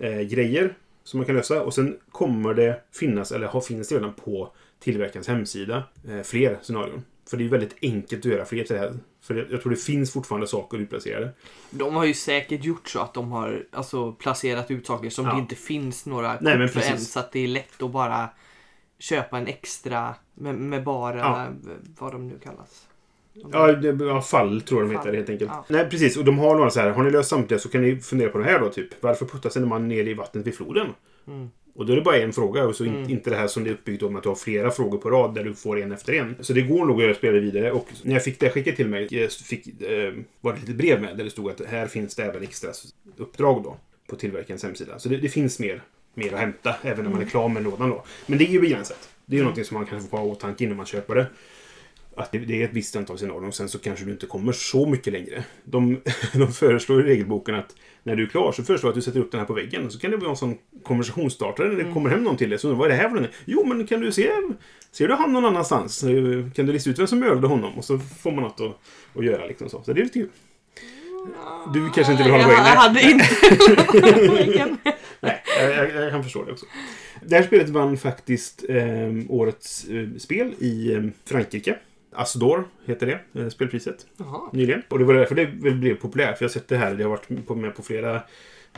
eh, 0.00 0.20
grejer 0.20 0.74
som 1.04 1.18
man 1.18 1.26
kan 1.26 1.36
lösa. 1.36 1.62
Och 1.62 1.74
sen 1.74 1.98
kommer 2.10 2.54
det 2.54 2.80
finnas, 2.92 3.32
eller 3.32 3.46
har, 3.46 3.60
finns 3.60 3.88
det 3.88 3.94
redan 3.94 4.14
på 4.14 4.52
tillverkarens 4.80 5.28
hemsida, 5.28 5.82
eh, 6.08 6.22
fler 6.22 6.58
scenarion. 6.62 7.02
För 7.30 7.36
det 7.36 7.44
är 7.44 7.48
väldigt 7.48 7.76
enkelt 7.82 8.26
att 8.26 8.32
göra 8.32 8.44
fler 8.44 8.64
till 8.64 8.74
det 8.76 8.80
här. 8.82 8.94
För 9.22 9.46
jag 9.50 9.62
tror 9.62 9.70
det 9.70 9.76
finns 9.76 10.12
fortfarande 10.12 10.46
saker 10.46 10.78
utplacerade. 10.78 11.30
De 11.70 11.94
har 11.96 12.04
ju 12.04 12.14
säkert 12.14 12.64
gjort 12.64 12.88
så 12.88 13.00
att 13.00 13.14
de 13.14 13.32
har 13.32 13.66
alltså, 13.72 14.12
placerat 14.12 14.70
ut 14.70 14.86
saker 14.86 15.10
som 15.10 15.26
Ja. 15.26 15.32
det 15.32 15.38
inte 15.38 15.54
finns 15.54 16.06
några 16.06 16.38
Nej, 16.40 16.58
men 16.58 16.68
för 16.68 16.80
än. 16.80 16.86
precis. 16.92 17.12
Så 17.12 17.18
att 17.20 17.32
det 17.32 17.40
är 17.40 17.48
lätt 17.48 17.82
att 17.82 17.90
bara 17.90 18.28
köpa 18.98 19.38
en 19.38 19.46
extra 19.46 20.14
med, 20.34 20.54
med 20.54 20.84
bara 20.84 21.18
Ja. 21.18 21.46
vad 21.98 22.12
de 22.12 22.28
nu 22.28 22.38
kallas. 22.38 22.86
Ja, 23.52 23.72
det, 23.72 24.04
ja, 24.04 24.20
fall 24.22 24.60
tror 24.60 24.80
jag 24.80 24.90
de 24.90 24.94
Fall. 24.94 25.04
heter 25.06 25.16
helt 25.16 25.30
enkelt. 25.30 25.50
Ja. 25.54 25.64
Nej, 25.68 25.90
precis. 25.90 26.16
Och 26.16 26.24
de 26.24 26.38
har 26.38 26.54
några 26.56 26.70
så 26.70 26.80
här. 26.80 26.90
Har 26.90 27.02
ni 27.02 27.10
löst 27.10 27.28
samtliga 27.30 27.58
så 27.60 27.68
kan 27.68 27.82
ni 27.82 27.96
fundera 27.96 28.28
på 28.30 28.38
det 28.38 28.44
här 28.44 28.60
då. 28.60 28.68
Typ. 28.70 29.02
Varför 29.02 29.26
puttas 29.26 29.56
en 29.56 29.68
man 29.68 29.88
ner 29.88 30.04
i 30.08 30.14
vattnet 30.14 30.46
vid 30.46 30.54
floden? 30.56 30.86
Mm. 31.26 31.50
Och 31.74 31.86
då 31.86 31.92
är 31.92 31.96
det 31.96 32.02
bara 32.02 32.16
en 32.16 32.32
fråga. 32.32 32.64
Och 32.66 32.76
så 32.76 32.84
Mm. 32.84 33.10
inte 33.10 33.30
det 33.30 33.36
här 33.36 33.46
som 33.46 33.64
det 33.64 33.70
är 33.70 33.74
uppbyggt 33.74 34.02
om 34.02 34.16
att 34.16 34.22
du 34.22 34.28
har 34.28 34.36
flera 34.36 34.70
frågor 34.70 34.98
på 34.98 35.10
rad 35.10 35.34
där 35.34 35.44
du 35.44 35.54
får 35.54 35.80
en 35.80 35.92
efter 35.92 36.12
en. 36.12 36.36
Så 36.40 36.52
det 36.52 36.62
går 36.62 36.86
nog 36.86 37.02
att 37.02 37.16
spelet 37.16 37.42
vidare. 37.42 37.72
Och 37.72 37.86
när 38.02 38.12
jag 38.14 38.24
fick 38.24 38.40
det 38.40 38.50
skickat 38.50 38.76
till 38.76 38.88
mig 38.88 39.08
jag 39.10 39.32
fick, 39.32 39.82
eh, 39.82 40.12
var 40.40 40.52
det 40.52 40.56
ett 40.58 40.60
litet 40.60 40.76
brev 40.76 41.00
med 41.00 41.16
där 41.16 41.24
det 41.24 41.30
stod 41.30 41.50
att 41.50 41.60
här 41.66 41.86
finns 41.86 42.14
det 42.14 42.22
även 42.24 42.42
extra 42.42 42.70
uppdrag 43.16 43.62
då. 43.64 43.76
På 44.08 44.16
tillverkarens 44.16 44.62
hemsida. 44.62 44.98
Så 44.98 45.08
det, 45.08 45.16
det 45.16 45.28
finns 45.28 45.58
mer, 45.58 45.82
mer 46.18 46.32
att 46.32 46.40
hämta 46.40 46.74
även 46.82 47.04
när 47.04 47.10
man 47.10 47.20
är 47.20 47.26
klar 47.26 47.48
med 47.48 47.62
lådan 47.62 47.90
då. 47.90 48.04
Men 48.26 48.38
det 48.38 48.44
är 48.44 48.52
ju 48.52 48.60
begränsat. 48.60 49.08
Det 49.26 49.36
är 49.36 49.38
ju 49.38 49.42
någonting 49.42 49.64
som 49.64 49.74
man 49.74 49.86
kan 49.86 50.00
få 50.00 50.16
ha 50.16 50.24
i 50.24 50.28
åtanke 50.28 50.64
innan 50.64 50.76
man 50.76 50.86
köper 50.86 51.14
det 51.14 51.26
att 52.20 52.32
det, 52.32 52.38
det 52.38 52.62
är 52.62 52.64
ett 52.64 52.72
visst 52.72 52.96
antal 52.96 53.18
scenarion. 53.18 53.52
Sen 53.52 53.68
så 53.68 53.78
kanske 53.78 54.04
du 54.04 54.10
inte 54.10 54.26
kommer 54.26 54.52
så 54.52 54.86
mycket 54.86 55.12
längre. 55.12 55.44
De, 55.64 56.00
de 56.32 56.52
föreslår 56.52 57.00
i 57.00 57.10
regelboken 57.10 57.54
att 57.54 57.76
när 58.02 58.16
du 58.16 58.22
är 58.22 58.26
klar 58.26 58.52
så 58.52 58.64
föreslår 58.64 58.90
att 58.90 58.94
du 58.96 59.02
sätter 59.02 59.20
upp 59.20 59.30
den 59.30 59.40
här 59.40 59.46
på 59.46 59.52
väggen. 59.52 59.90
Så 59.90 59.98
kan 59.98 60.10
det 60.10 60.16
vara 60.16 60.30
en 60.30 60.36
sån 60.36 60.58
konversationsstartare 60.82 61.68
när 61.68 61.84
det 61.84 61.92
kommer 61.92 62.10
hem 62.10 62.24
någon 62.24 62.36
till 62.36 62.50
dig. 62.50 62.58
Så 62.58 62.68
undrar 62.68 62.78
vad 62.78 62.90
är 62.90 62.96
det 62.96 63.02
här 63.02 63.08
för 63.08 63.16
något? 63.16 63.30
Jo, 63.44 63.64
men 63.66 63.86
kan 63.86 64.00
du 64.00 64.12
se... 64.12 64.30
Ser 64.92 65.08
du 65.08 65.14
han 65.14 65.32
någon 65.32 65.44
annanstans? 65.44 66.00
Kan 66.54 66.66
du 66.66 66.72
lista 66.72 66.90
ut 66.90 66.98
vem 66.98 67.06
som 67.06 67.18
mördade 67.18 67.46
honom? 67.46 67.78
Och 67.78 67.84
så 67.84 67.98
får 67.98 68.32
man 68.32 68.44
något 68.44 68.60
att, 68.60 68.78
att 69.18 69.24
göra 69.24 69.46
liksom 69.46 69.68
så. 69.68 69.82
Så 69.82 69.92
det 69.92 70.00
är 70.00 70.04
lite 70.04 70.18
kul. 70.18 70.28
Du 71.74 71.90
kanske 71.90 72.12
inte 72.12 72.24
vill 72.24 72.32
hålla 72.32 72.44
på 72.44 72.50
in? 72.50 72.56
jag 72.64 72.64
hade 72.64 73.02
inte 73.02 74.92
Nej, 75.20 75.42
jag, 75.58 75.90
jag, 75.90 76.10
kan 76.10 76.24
förstå 76.24 76.44
det 76.44 76.52
också. 76.52 76.66
Det 77.22 77.36
här 77.36 77.42
spelet 77.42 77.68
vann 77.68 77.96
faktiskt 77.96 78.64
eh, 78.68 79.12
årets 79.28 79.84
eh, 79.88 80.08
spel 80.18 80.54
i 80.58 80.92
eh, 80.94 81.02
Frankrike. 81.24 81.78
Asdor 82.12 82.68
heter 82.86 83.06
det, 83.06 83.40
eh, 83.40 83.48
spelpriset, 83.48 84.06
Jaha. 84.16 84.50
nyligen. 84.52 84.82
Och 84.88 84.98
det 84.98 85.04
var 85.04 85.14
därför 85.14 85.34
det 85.34 85.46
blev 85.72 85.94
populärt. 85.94 86.38
För 86.38 86.44
jag 86.44 86.48
har 86.48 86.52
sett 86.52 86.68
det 86.68 86.76
här, 86.76 86.94
det 86.94 87.02
har 87.02 87.10
varit 87.10 87.46
på, 87.46 87.54
med 87.54 87.74
på 87.76 87.82
flera 87.82 88.22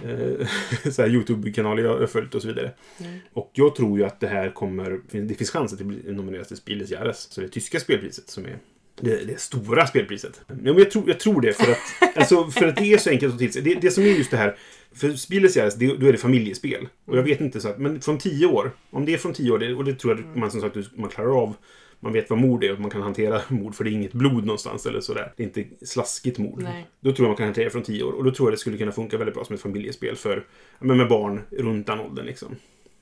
eh, 0.03 1.07
YouTube-kanaler 1.09 1.83
jag 1.83 1.99
har 1.99 2.07
följt 2.07 2.35
och 2.35 2.43
så 2.43 2.49
vidare. 2.49 2.71
Mm. 2.99 3.19
Och 3.33 3.51
jag 3.55 3.75
tror 3.75 3.99
ju 3.99 4.05
att 4.05 4.21
det 4.21 4.29
här 4.29 4.51
kommer, 4.51 5.01
det 5.11 5.35
finns 5.35 5.51
chans 5.51 5.73
att 5.73 5.79
det 5.79 5.85
blir 5.85 6.13
nominerat 6.13 6.49
till 6.49 6.57
Spiel 6.57 6.79
des 6.79 6.91
Jahres. 6.91 7.33
Så 7.33 7.41
det 7.41 7.49
tyska 7.49 7.81
spelpriset 7.81 8.29
som 8.29 8.45
är 8.45 8.59
det, 9.01 9.25
det 9.25 9.41
stora 9.41 9.87
spelpriset. 9.87 10.41
Ja, 10.47 10.55
men 10.55 10.79
jag, 10.79 10.91
tror, 10.91 11.05
jag 11.07 11.21
tror 11.21 11.41
det 11.41 11.53
för 11.53 11.73
att, 11.73 11.79
alltså, 12.17 12.51
för 12.51 12.69
att 12.69 12.77
det 12.77 12.93
är 12.93 12.99
så 12.99 13.11
enkelt 13.11 13.33
att 13.33 13.39
till 13.39 13.53
sig. 13.53 13.63
Det, 13.63 13.75
det 13.75 13.91
som 13.91 14.05
är 14.05 14.09
just 14.09 14.31
det 14.31 14.37
här, 14.37 14.57
för 14.95 15.11
Spieles 15.11 15.57
Jahres, 15.57 15.75
det, 15.75 15.87
då 15.97 16.07
är 16.07 16.13
det 16.13 16.19
familjespel. 16.19 16.89
Och 17.05 17.19
jag 17.19 17.23
vet 17.23 17.41
inte 17.41 17.61
så 17.61 17.69
att, 17.69 17.79
men 17.79 18.01
från 18.01 18.19
tio 18.19 18.47
år, 18.47 18.71
om 18.91 19.05
det 19.05 19.15
är 19.15 19.19
från 19.19 19.33
tio 19.33 19.51
år, 19.51 19.59
det, 19.59 19.75
och 19.75 19.85
det 19.85 19.95
tror 19.95 20.17
jag 20.17 20.37
man 20.37 20.51
som 20.51 20.61
sagt 20.61 20.77
man 20.95 21.11
klarar 21.11 21.43
av. 21.43 21.55
Man 22.03 22.13
vet 22.13 22.31
vad 22.31 22.39
mord 22.39 22.65
är 22.65 22.73
och 22.73 22.81
man 22.81 22.91
kan 22.91 23.03
hantera 23.03 23.41
mord 23.49 23.75
för 23.75 23.85
det 23.85 23.91
är 23.91 23.93
inget 23.93 24.13
blod 24.13 24.45
någonstans 24.47 24.87
eller 24.87 25.01
sådär. 25.01 25.33
Det 25.37 25.43
är 25.43 25.47
inte 25.47 25.87
slaskigt 25.87 26.39
mord. 26.39 26.63
Nej. 26.63 26.87
Då 27.01 27.13
tror 27.13 27.25
jag 27.27 27.31
man 27.31 27.37
kan 27.37 27.47
hantera 27.47 27.65
det 27.65 27.71
från 27.71 27.83
tio 27.83 28.03
år. 28.03 28.13
Och 28.13 28.25
då 28.25 28.31
tror 28.31 28.49
jag 28.49 28.53
det 28.53 28.59
skulle 28.59 28.79
kunna 28.79 28.93
funka 28.93 29.19
väldigt 29.19 29.35
bra 29.35 29.45
som 29.45 29.55
ett 29.55 29.61
familjespel 29.61 30.17
för, 30.17 30.47
men 30.79 30.97
med 30.97 31.09
barn 31.09 31.41
runt 31.51 31.87
den 31.87 32.01
åldern 32.01 32.27
liksom. 32.27 32.57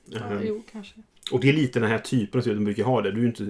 Ja, 0.05 0.19
Eh, 0.19 0.41
jo, 0.43 0.63
kanske. 0.71 0.95
Och 1.31 1.39
det 1.39 1.49
är 1.49 1.53
lite 1.53 1.79
den 1.79 1.89
här 1.91 1.99
typen 1.99 2.37
av 2.37 2.41
spel 2.41 2.55
de 2.55 2.63
brukar 2.65 2.83
ha 2.83 3.01
det. 3.01 3.11
Du 3.11 3.17
är 3.17 3.21
ju 3.21 3.27
inte 3.27 3.43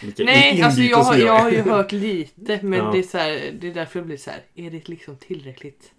lika 0.00 0.24
Nej, 0.24 0.62
alltså 0.62 0.80
jag, 0.80 0.96
har- 0.98 1.16
jag 1.16 1.26
jag 1.26 1.38
har 1.38 1.50
ju 1.50 1.60
hört 1.60 1.92
lite, 1.92 2.60
men 2.62 2.78
Ja. 2.78 2.90
det, 2.92 2.98
är 2.98 3.02
så 3.02 3.18
här, 3.18 3.54
det 3.60 3.68
är 3.68 3.74
därför 3.74 3.98
det 4.00 4.06
blir 4.06 4.16
så 4.16 4.30
här. 4.30 4.40
Är 4.54 4.70
det 4.70 4.88
liksom 4.88 5.16
tillräckligt? 5.16 5.90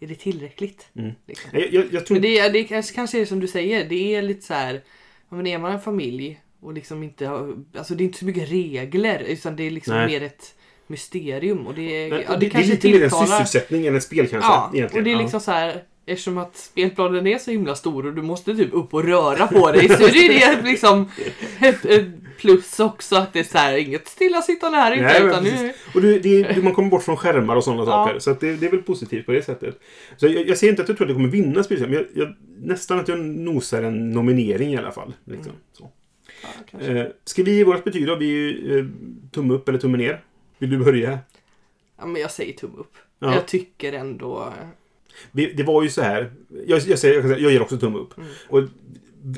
Är 0.00 0.06
det 0.06 0.14
tillräckligt? 0.14 0.86
Mm. 0.98 1.12
Liksom. 1.26 1.50
Jag, 1.52 1.72
jag, 1.72 1.84
jag 1.90 2.06
tror 2.06 2.14
Men 2.14 2.22
det, 2.22 2.38
är- 2.38 2.50
det 2.52 2.64
kanske- 2.64 2.94
kanske 2.94 3.20
är 3.20 3.24
som 3.24 3.40
du 3.40 3.46
säger, 3.48 3.88
det 3.88 4.14
är 4.14 4.22
lite 4.22 4.46
så 4.46 4.54
här. 4.54 4.80
Men 5.28 5.46
är 5.46 5.58
man 5.58 5.72
en 5.72 5.80
familj 5.80 6.40
och 6.60 6.72
liksom 6.72 7.02
inte 7.02 7.26
har, 7.26 7.56
alltså 7.76 7.94
det 7.94 8.02
är 8.02 8.06
inte 8.06 8.18
så 8.18 8.24
mycket 8.24 8.50
regler 8.50 9.18
utan 9.20 9.56
det 9.56 9.62
är 9.62 9.70
liksom 9.70 9.94
Nej. 9.94 10.06
mer 10.06 10.22
ett 10.22 10.54
mysterium 10.86 11.66
och 11.66 11.74
det, 11.74 11.82
är- 12.04 12.10
Men 12.10 12.20
ja, 12.20 12.26
det, 12.28 12.34
det, 12.34 12.40
det 12.40 12.46
är 12.46 12.50
kanske 12.50 12.70
lite 12.70 12.88
mer 12.88 13.02
en 13.04 13.10
sysselsättning 13.10 13.86
än 13.86 13.96
ett 13.96 14.02
spel 14.02 14.28
kanske. 14.28 14.50
Ja, 14.50 14.70
egentligen. 14.74 15.00
och 15.00 15.04
det 15.04 15.10
är 15.10 15.16
Ja. 15.16 15.20
liksom 15.22 15.40
så 15.40 15.50
här 15.50 15.82
eftersom 16.06 16.38
att 16.38 16.56
spelplanen 16.56 17.26
är 17.26 17.38
så 17.38 17.50
himla 17.50 17.74
stor 17.74 18.06
och 18.06 18.14
du 18.14 18.22
måste 18.22 18.56
typ 18.56 18.74
upp 18.74 18.94
och 18.94 19.04
röra 19.04 19.46
på 19.46 19.72
dig 19.72 19.88
så 19.88 20.04
är 20.04 20.28
det 20.28 20.56
det 20.56 20.62
liksom 20.70 21.10
ett, 21.60 21.84
ett 21.84 22.06
plus 22.38 22.80
också 22.80 23.16
att 23.16 23.32
det 23.32 23.38
är 23.38 23.44
så 23.44 23.58
här 23.58 23.76
inget 23.76 24.08
stillasittande 24.08 24.78
här 24.78 24.92
inte 24.92 25.04
Nej, 25.04 25.22
utan 25.22 25.44
nu. 25.44 25.72
Och 25.94 26.02
du, 26.02 26.18
det, 26.18 26.62
man 26.62 26.72
kommer 26.72 26.90
bort 26.90 27.02
från 27.02 27.16
skärmar 27.16 27.56
och 27.56 27.64
sådana 27.64 27.82
Ja. 27.82 27.86
saker. 27.86 28.18
Så 28.18 28.30
det, 28.40 28.56
det 28.56 28.66
är 28.66 28.70
väl 28.70 28.82
positivt 28.82 29.26
på 29.26 29.32
det 29.32 29.42
sättet. 29.42 29.80
Så 30.16 30.26
jag, 30.26 30.48
jag 30.48 30.58
ser 30.58 30.68
inte 30.68 30.82
att 30.82 30.88
jag 30.88 30.96
tror 30.96 31.04
att 31.06 31.08
det 31.08 31.14
kommer 31.14 31.28
vinna 31.28 31.62
spel, 31.62 31.80
men 31.80 31.92
jag, 31.92 32.04
jag, 32.14 32.34
nästan 32.58 33.00
att 33.00 33.08
jag 33.08 33.18
nosar 33.18 33.82
en 33.82 34.10
nominering 34.10 34.72
i 34.72 34.76
alla 34.76 34.92
fall. 34.92 35.12
Liksom. 35.24 35.52
Mm. 35.52 35.62
Så. 35.72 35.90
ja. 36.70 36.80
Eh, 36.80 37.06
ska 37.24 37.42
vi 37.42 37.56
ge 37.56 37.64
vårt 37.64 37.84
betyg 37.84 38.06
då? 38.06 38.16
Vi 38.16 38.60
eh, 38.78 38.84
tumme 39.30 39.54
upp 39.54 39.68
eller 39.68 39.78
tumme 39.78 39.98
ner? 39.98 40.20
Vill 40.58 40.70
du 40.70 40.78
börja? 40.78 41.18
ja, 41.98 42.06
men 42.06 42.22
jag 42.22 42.30
säger 42.30 42.52
tumme 42.52 42.74
upp. 42.78 42.96
Ja. 43.18 43.34
Jag 43.34 43.46
tycker 43.46 43.92
ändå 43.92 44.52
Vi, 44.60 44.66
det 45.32 45.62
var 45.62 45.82
ju 45.82 45.88
så 45.88 46.02
här. 46.02 46.32
Jag, 46.66 46.80
jag, 46.80 46.98
säger, 46.98 47.28
jag, 47.38 47.52
ger 47.52 47.62
också 47.62 47.78
tumme 47.78 47.98
upp. 47.98 48.18
Mm. 48.18 48.28
Och 48.48 48.62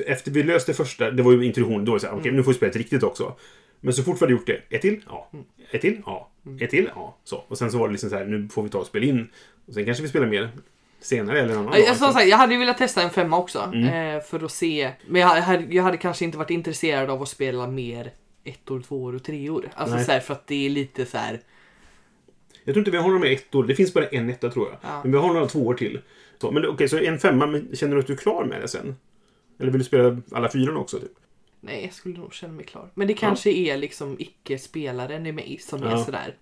efter 0.05 0.31
vi 0.31 0.43
löste 0.43 0.73
första, 0.73 1.11
det 1.11 1.23
var 1.23 1.31
ju 1.31 1.45
introduktionen, 1.45 1.85
då 1.85 1.91
var 1.91 1.97
det 1.97 2.01
så 2.01 2.07
här, 2.07 2.13
Mm. 2.13 2.21
okej 2.21 2.31
nu 2.31 2.43
får 2.43 2.51
vi 2.51 2.57
spela 2.57 2.69
ett 2.69 2.75
riktigt 2.75 3.03
också. 3.03 3.35
Men 3.79 3.93
så 3.93 4.03
fort 4.03 4.15
vi 4.15 4.19
hade 4.19 4.33
gjort 4.33 4.47
det, 4.47 4.61
ett 4.75 4.81
till, 4.81 5.01
ja. 5.09 5.29
Mm. 5.33 5.45
Ett 5.71 5.81
till, 5.81 6.01
ja. 6.05 6.29
Ett 6.59 6.69
till, 6.69 6.89
ja. 6.95 7.17
Så. 7.23 7.43
Och 7.47 7.57
sen 7.57 7.71
så 7.71 7.77
var 7.77 7.87
det 7.87 7.91
liksom 7.91 8.09
så 8.09 8.15
här, 8.15 8.25
nu 8.25 8.49
får 8.49 8.63
vi 8.63 8.69
ta 8.69 8.77
och 8.77 8.87
spela 8.87 9.05
in. 9.05 9.27
Och 9.67 9.73
sen 9.73 9.85
kanske 9.85 10.03
vi 10.03 10.09
spelar 10.09 10.27
mer 10.27 10.49
senare 10.99 11.39
eller 11.39 11.53
en 11.53 11.59
annan 11.59 11.73
Ja, 11.73 11.77
Jag, 11.79 11.85
som 11.85 11.91
liksom. 11.93 12.13
sagt, 12.13 12.27
jag 12.27 12.37
hade 12.37 12.53
ju 12.53 12.59
velat 12.59 12.77
testa 12.77 13.01
en 13.01 13.09
femma 13.09 13.37
också 13.37 13.59
Mm. 13.73 14.15
eh, 14.15 14.23
för 14.23 14.45
att 14.45 14.51
se. 14.51 14.91
Men 15.07 15.21
jag 15.21 15.27
hade, 15.27 15.65
jag 15.69 15.83
hade 15.83 15.97
kanske 15.97 16.25
inte 16.25 16.37
varit 16.37 16.49
intresserad 16.49 17.09
av 17.09 17.21
att 17.21 17.29
spela 17.29 17.67
mer 17.67 18.11
ettor, 18.43 18.81
tvåor 18.81 19.15
och 19.15 19.23
treor. 19.23 19.69
Alltså 19.73 19.95
Nej. 19.95 20.05
så 20.05 20.11
här, 20.11 20.19
för 20.19 20.33
att 20.33 20.47
det 20.47 20.65
är 20.65 20.69
lite 20.69 21.05
så 21.05 21.17
här. 21.17 21.39
Jag 22.67 22.73
tror 22.73 22.81
inte 22.81 22.91
vi 22.91 22.97
har 22.97 23.07
några 23.07 23.19
mer 23.19 23.31
ettor. 23.31 23.63
Det 23.63 23.75
finns 23.75 23.93
bara 23.93 24.07
en 24.07 24.29
etta 24.29 24.49
tror 24.49 24.67
jag. 24.67 24.77
Ja. 24.81 24.99
Men 25.03 25.11
vi 25.11 25.17
har 25.17 25.27
några 25.33 25.45
tvåor 25.47 25.73
till. 25.73 26.01
Så, 26.41 26.51
men 26.51 26.65
okej, 26.67 26.89
så 26.89 26.97
en 26.97 27.19
femma. 27.19 27.47
Men 27.47 27.75
känner 27.75 27.93
du 27.95 27.99
att 27.99 28.07
du 28.07 28.13
är 28.13 28.17
klar 28.17 28.45
med 28.45 28.61
det 28.61 28.67
sen? 28.67 28.95
Eller 29.59 29.71
vill 29.71 29.79
du 29.79 29.85
spela 29.85 30.21
alla 30.31 30.51
fyra 30.51 30.77
också? 30.77 30.99
Typ? 30.99 31.11
Nej, 31.61 31.83
jag 31.85 31.93
skulle 31.93 32.17
nog 32.19 32.33
känna 32.33 32.53
mig 32.53 32.65
klar. 32.65 32.91
Men 32.93 33.07
det 33.07 33.13
kanske 33.13 33.49
är 33.51 33.77
liksom 33.77 34.15
icke-spelaren 34.19 35.25
i 35.25 35.31
mig 35.31 35.57
som 35.61 35.83
är 35.83 35.91
Ja. 35.91 36.03
sådär. 36.05 36.35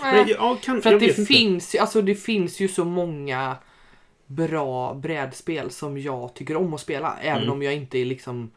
Nej, 0.00 0.24
ja, 0.38 0.58
kan, 0.62 0.82
för 0.82 0.90
jag 0.90 0.96
att 0.96 1.00
det 1.00 1.06
inte. 1.18 1.24
finns, 1.24 1.74
ju- 1.74 1.78
alltså 1.78 2.02
det 2.02 2.14
finns 2.14 2.60
ju 2.60 2.68
så 2.68 2.84
många 2.84 3.56
bra 4.26 4.94
brädspel 4.94 5.70
som 5.70 5.98
jag 5.98 6.34
tycker 6.34 6.56
om 6.56 6.74
att 6.74 6.80
spela. 6.80 7.18
Även 7.22 7.42
Mm. 7.42 7.52
om 7.52 7.62
jag 7.62 7.74
inte 7.74 7.98
är 7.98 8.04
liksom 8.04 8.50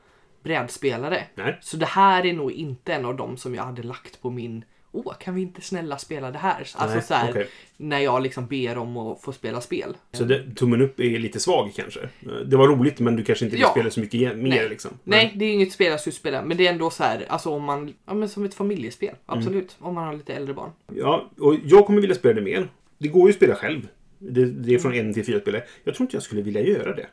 brädspelare. 0.43 1.23
Nej. 1.35 1.57
Så 1.61 1.77
det 1.77 1.85
här 1.85 2.25
är 2.25 2.33
nog 2.33 2.51
inte 2.51 2.93
en 2.93 3.05
av 3.05 3.15
dem 3.15 3.37
som 3.37 3.55
jag 3.55 3.63
hade 3.63 3.83
lagt 3.83 4.21
på 4.21 4.29
min 4.29 4.65
Åh, 4.95 5.13
kan 5.19 5.35
vi 5.35 5.41
inte 5.41 5.61
snälla 5.61 5.97
spela 5.97 6.31
det 6.31 6.37
här? 6.37 6.59
Alltså 6.75 6.95
Nej, 6.97 7.01
så 7.03 7.13
här, 7.13 7.31
okej. 7.31 7.47
när 7.77 7.99
jag 7.99 8.23
liksom 8.23 8.47
ber 8.47 8.77
om 8.77 8.97
att 8.97 9.21
få 9.21 9.31
spela 9.31 9.61
spel. 9.61 9.97
Så 10.11 10.23
det, 10.23 10.55
tummen 10.55 10.81
upp 10.81 10.99
är 10.99 11.19
lite 11.19 11.39
svag 11.39 11.71
kanske? 11.75 12.09
Det 12.45 12.57
var 12.57 12.67
roligt 12.67 12.99
men 12.99 13.15
du 13.15 13.23
kanske 13.23 13.45
inte 13.45 13.55
vill 13.55 13.61
Ja. 13.61 13.71
spela 13.71 13.89
så 13.89 13.99
mycket 13.99 14.19
mer 14.37 14.49
Nej. 14.49 14.69
liksom? 14.69 14.91
Nej, 15.03 15.33
det 15.35 15.45
är 15.45 15.53
inget 15.53 15.71
spel 15.71 15.87
jag 15.91 15.99
skulle 15.99 16.13
spela, 16.13 16.41
men 16.45 16.57
det 16.57 16.67
är 16.67 16.71
ändå 16.71 16.89
så 16.89 17.03
här, 17.03 17.25
alltså 17.29 17.49
om 17.49 17.63
man, 17.63 17.93
ja 18.05 18.13
men 18.13 18.29
som 18.29 18.45
ett 18.45 18.53
familjespel, 18.53 19.09
Mm. 19.09 19.19
absolut. 19.39 19.75
Om 19.79 19.95
man 19.95 20.03
har 20.07 20.13
lite 20.13 20.33
äldre 20.33 20.53
barn. 20.53 20.69
Ja, 20.93 21.29
och 21.39 21.55
jag 21.65 21.85
kommer 21.85 22.01
vilja 22.01 22.15
spela 22.15 22.33
det 22.33 22.41
mer. 22.41 22.67
Det 22.97 23.07
går 23.07 23.23
ju 23.27 23.29
att 23.29 23.35
spela 23.35 23.55
själv. 23.55 23.87
Det, 24.19 24.45
det 24.45 24.73
är 24.73 24.79
från 24.79 24.93
en 24.93 25.13
till 25.13 25.25
fyra 25.25 25.39
spelare. 25.39 25.63
Jag 25.83 25.95
tror 25.95 26.05
inte 26.05 26.15
jag 26.15 26.23
skulle 26.23 26.41
vilja 26.41 26.61
göra 26.61 26.95
det. 26.95 27.07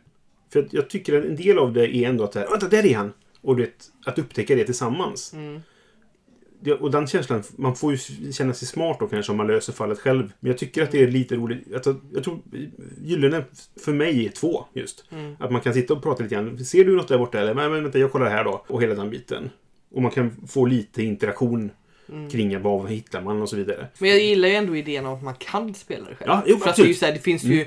För 0.52 0.68
jag 0.70 0.90
tycker 0.90 1.18
att 1.18 1.24
en 1.24 1.36
del 1.36 1.58
av 1.58 1.72
det 1.72 1.96
är 1.96 2.08
ändå 2.08 2.24
att, 2.24 2.34
här, 2.34 2.46
vänta, 2.50 2.68
där 2.68 2.86
är 2.86 2.94
han! 2.96 3.12
Och 3.40 3.56
du 3.56 3.62
vet, 3.62 3.86
att 4.06 4.18
upptäcka 4.18 4.54
det 4.54 4.64
tillsammans. 4.64 5.32
Mm. 5.34 5.60
Och 6.80 6.90
den 6.90 7.06
känslan, 7.06 7.42
man 7.56 7.76
får 7.76 7.92
ju 7.92 7.98
känna 8.32 8.54
sig 8.54 8.68
smart 8.68 8.96
då 9.00 9.06
kanske 9.06 9.32
om 9.32 9.36
man 9.38 9.46
löser 9.46 9.72
fallet 9.72 9.98
själv. 9.98 10.32
Men 10.40 10.50
jag 10.50 10.58
tycker 10.58 10.82
att 10.82 10.90
det 10.90 11.02
är 11.02 11.08
lite 11.08 11.36
roligt. 11.36 11.74
Alltså, 11.74 11.96
jag 12.12 12.24
tror 12.24 12.38
Gyllene 13.02 13.44
för 13.84 13.92
mig 13.92 14.26
är 14.26 14.30
två 14.30 14.64
just. 14.74 15.04
Mm. 15.10 15.36
Att 15.40 15.52
man 15.52 15.60
kan 15.60 15.74
sitta 15.74 15.94
och 15.94 16.02
prata 16.02 16.22
lite 16.22 16.34
grann. 16.34 16.64
Ser 16.64 16.84
du 16.84 16.96
något 16.96 17.08
där 17.08 17.18
borta? 17.18 17.40
Eller 17.40 17.54
nej, 17.54 17.68
men 17.68 17.82
vänta, 17.82 17.98
jag 17.98 18.12
kollar 18.12 18.30
här 18.30 18.44
då. 18.44 18.64
Och 18.68 18.82
hela 18.82 18.94
den 18.94 19.10
biten. 19.10 19.50
Och 19.94 20.02
man 20.02 20.10
kan 20.10 20.36
få 20.48 20.66
lite 20.66 21.02
interaktion 21.02 21.70
Mm. 22.08 22.30
kring 22.30 22.62
vad 22.62 22.90
hittar 22.90 23.22
man 23.22 23.42
och 23.42 23.48
så 23.48 23.56
vidare. 23.56 23.88
Men 23.98 24.10
jag 24.10 24.18
gillar 24.20 24.48
ju 24.48 24.54
ändå 24.54 24.76
idén 24.76 25.06
om 25.06 25.14
att 25.14 25.22
man 25.22 25.34
kan 25.34 25.74
spela 25.74 26.08
det 26.08 26.14
själv. 26.14 26.30
Ja, 26.30 26.42
jo, 26.46 26.56
För 26.56 26.70
att 26.70 26.76
det, 26.76 26.82
är 26.82 26.86
ju 26.86 26.94
så 26.94 27.06
här, 27.06 27.12
det 27.12 27.18
finns 27.18 27.42
ju 27.44 27.66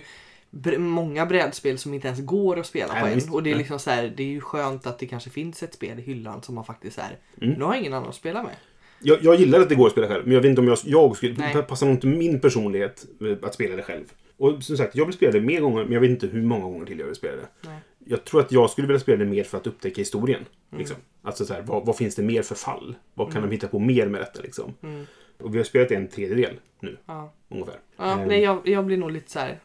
br- 0.51 0.77
många 0.77 1.25
brädspel 1.25 1.77
som 1.77 1.93
inte 1.93 2.07
ens 2.07 2.19
går 2.25 2.59
att 2.59 2.65
spela 2.65 2.93
Nej, 2.93 3.01
på 3.01 3.07
en. 3.07 3.33
Och 3.33 3.43
det 3.43 3.51
är 3.51 3.55
liksom 3.55 3.79
så 3.79 3.89
här, 3.89 4.13
det 4.17 4.23
är 4.23 4.27
ju 4.27 4.41
skönt 4.41 4.87
att 4.87 4.99
det 4.99 5.05
kanske 5.07 5.29
finns 5.29 5.63
ett 5.63 5.73
spel 5.73 5.99
i 5.99 6.01
hyllan 6.01 6.41
som 6.43 6.55
man 6.55 6.65
faktiskt 6.65 6.97
är. 6.97 7.17
Mm. 7.41 7.53
Nu 7.59 7.63
har 7.63 7.73
jag 7.73 7.79
ingen 7.81 7.93
annan 7.93 8.09
att 8.09 8.15
spela 8.15 8.43
med. 8.43 8.55
Jag, 9.03 9.23
jag 9.23 9.35
gillar 9.35 9.59
att 9.59 9.69
det 9.69 9.75
går 9.75 9.85
att 9.85 9.91
spela 9.91 10.07
själv, 10.07 10.23
men 10.25 10.33
jag 10.33 10.41
vet 10.41 10.49
inte 10.49 10.61
om 10.61 10.67
jag, 10.67 10.77
jag 10.83 11.17
skulle... 11.17 11.33
Nej. 11.37 11.53
Det 11.55 11.61
passar 11.63 11.85
nog 11.85 11.95
inte 11.95 12.07
min 12.07 12.39
personlighet 12.39 13.05
eh, 13.21 13.47
att 13.47 13.53
spela 13.53 13.75
det 13.75 13.83
själv. 13.83 14.03
Och 14.37 14.63
som 14.63 14.77
sagt, 14.77 14.95
jag 14.95 15.05
vill 15.05 15.13
spela 15.13 15.31
det 15.31 15.41
mer 15.41 15.61
gånger, 15.61 15.83
men 15.83 15.93
jag 15.93 16.01
vet 16.01 16.09
inte 16.09 16.27
hur 16.27 16.41
många 16.41 16.63
gånger 16.63 16.85
till 16.85 16.99
jag 16.99 17.05
vill 17.05 17.15
spela 17.15 17.35
det. 17.35 17.47
Nej. 17.61 17.77
Jag 18.05 18.23
tror 18.25 18.41
att 18.41 18.51
jag 18.51 18.69
skulle 18.69 18.87
vilja 18.87 18.99
spela 18.99 19.17
det 19.17 19.29
mer 19.29 19.43
för 19.43 19.57
att 19.57 19.67
upptäcka 19.67 20.01
historien. 20.01 20.39
Mm. 20.71 20.79
Liksom. 20.79 20.97
Alltså 21.21 21.45
så 21.45 21.53
här, 21.53 21.61
vad, 21.61 21.85
vad 21.85 21.97
finns 21.97 22.15
det 22.15 22.23
mer 22.23 22.41
för 22.41 22.55
fall? 22.55 22.95
Vad 23.13 23.33
kan 23.33 23.41
de 23.41 23.51
hitta 23.51 23.67
på 23.67 23.79
mer 23.79 24.07
med 24.07 24.21
detta 24.21 24.41
liksom? 24.41 24.73
Mm. 24.83 25.05
Och 25.39 25.53
vi 25.53 25.57
har 25.59 25.65
spelat 25.65 25.91
en 25.91 26.07
tredjedel 26.07 26.59
nu, 26.79 26.97
Ja. 27.05 27.33
ungefär. 27.49 27.75
Ja, 27.97 28.11
Ehm, 28.19 28.27
nej, 28.27 28.41
jag, 28.41 28.67
jag 28.67 28.85
blir 28.85 28.97
nog 28.97 29.11
lite 29.11 29.31
så 29.31 29.39
här. 29.39 29.59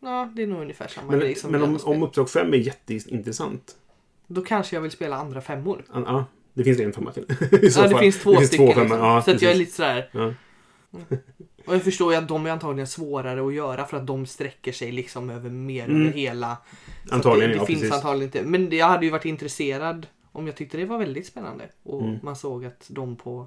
Ja, 0.00 0.32
det 0.36 0.42
är 0.42 0.46
nog 0.46 0.60
ungefär 0.62 0.88
samma 0.88 1.10
men 1.10 1.20
grej 1.20 1.34
som 1.34 1.52
men 1.52 1.62
om, 1.62 1.78
om 1.84 2.02
Uppdrag 2.02 2.30
5 2.30 2.52
är 2.54 2.58
jätteintressant. 2.58 3.76
Då 4.26 4.42
kanske 4.42 4.76
jag 4.76 4.80
vill 4.80 4.90
spela 4.90 5.16
andra 5.16 5.40
femmor. 5.40 5.84
Ja, 5.92 6.24
det 6.54 6.64
finns 6.64 6.80
en 6.80 6.92
femma 6.92 7.12
till. 7.12 7.24
I 7.62 7.70
så 7.70 7.80
Ja, 7.80 7.88
det 7.88 7.98
finns 7.98 8.18
två 8.22 8.36
stycken. 8.40 8.66
femmor. 8.74 8.80
liksom. 8.84 8.98
Ja, 8.98 9.22
så 9.22 9.30
att 9.30 9.42
jag 9.42 9.52
är 9.52 9.56
lite 9.56 9.72
sådär. 9.72 10.08
Ja. 10.12 10.34
Och 11.66 11.74
jag 11.74 11.82
förstår 11.82 12.12
ju 12.12 12.18
att 12.18 12.28
de 12.28 12.46
är 12.46 12.50
antagligen 12.50 12.86
svårare 12.86 13.46
att 13.46 13.54
göra 13.54 13.84
för 13.86 13.96
att 13.96 14.06
de 14.06 14.26
sträcker 14.26 14.72
sig 14.72 14.92
liksom 14.92 15.30
över 15.30 15.50
mer 15.50 15.84
Mm. 15.84 16.02
över 16.02 16.12
hela. 16.12 16.56
Så 17.08 17.14
Antagligen, 17.14 17.50
det, 17.50 17.56
det 17.56 17.60
ja, 17.60 17.66
finns 17.66 17.80
precis. 17.80 17.94
antagligen 17.96 18.24
inte. 18.26 18.42
Men 18.42 18.76
jag 18.76 18.86
hade 18.86 19.04
ju 19.06 19.12
varit 19.12 19.24
intresserad 19.24 20.06
om 20.32 20.46
jag 20.46 20.56
tyckte 20.56 20.76
det 20.76 20.84
var 20.84 20.98
väldigt 20.98 21.26
spännande. 21.26 21.64
Och 21.82 22.02
Mm. 22.02 22.18
man 22.22 22.36
såg 22.36 22.64
att 22.64 22.86
de 22.88 23.16
på 23.16 23.46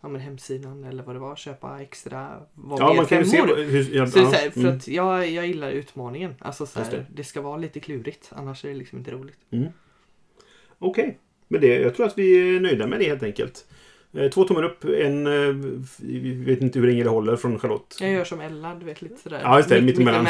ja, 0.00 0.08
men 0.08 0.20
hemsidan 0.20 0.84
eller 0.84 1.02
vad 1.02 1.14
det 1.16 1.18
var, 1.20 1.36
köpa 1.36 1.80
extra 1.82 2.40
var 2.54 2.80
Ja, 2.80 2.88
mer 2.88 2.96
man 2.96 3.06
kan 3.06 3.18
ju 3.18 3.24
se... 3.24 3.36
femmor. 3.36 3.56
Hur, 3.56 3.94
ja, 3.96 4.06
Så 4.06 4.18
det 4.18 4.24
ja, 4.24 4.30
här, 4.30 4.50
för 4.50 4.60
mm. 4.60 4.76
att 4.76 4.88
jag, 4.88 5.28
jag 5.30 5.46
gillar 5.46 5.70
utmaningen. 5.70 6.34
Alltså 6.38 6.66
så 6.66 6.80
här, 6.80 6.90
det. 6.90 7.06
det. 7.14 7.24
ska 7.24 7.40
vara 7.40 7.56
lite 7.56 7.80
klurigt, 7.80 8.30
annars 8.34 8.64
är 8.64 8.68
det 8.68 8.74
liksom 8.74 8.98
inte 8.98 9.10
roligt. 9.10 9.38
Okej, 10.78 11.18
men 11.48 11.60
det, 11.60 11.66
jag 11.80 11.94
tror 11.96 12.06
att 12.06 12.18
vi 12.18 12.56
är 12.56 12.60
nöjda 12.60 12.86
med 12.86 12.98
det 13.00 13.04
helt 13.08 13.22
enkelt. 13.22 13.64
Eh, 14.18 14.28
Två 14.30 14.44
tummar 14.44 14.62
upp, 14.62 14.84
en... 14.84 15.26
eh, 15.26 15.54
Vi 16.00 16.34
vet 16.34 16.60
inte 16.60 16.78
hur 16.78 16.86
länge 16.86 17.02
det 17.04 17.10
håller 17.10 17.36
från 17.36 17.58
Charlotte. 17.58 17.96
Jag 18.00 18.10
gör 18.10 18.24
som 18.24 18.40
Ella, 18.40 18.74
du 18.74 18.84
vet 18.86 19.02
lite 19.02 19.16
sådär. 19.22 19.40
Ja, 19.42 19.56
just 19.56 19.68
det, 19.68 19.74
Mitt- 19.80 19.84
mittemellan. 19.98 20.26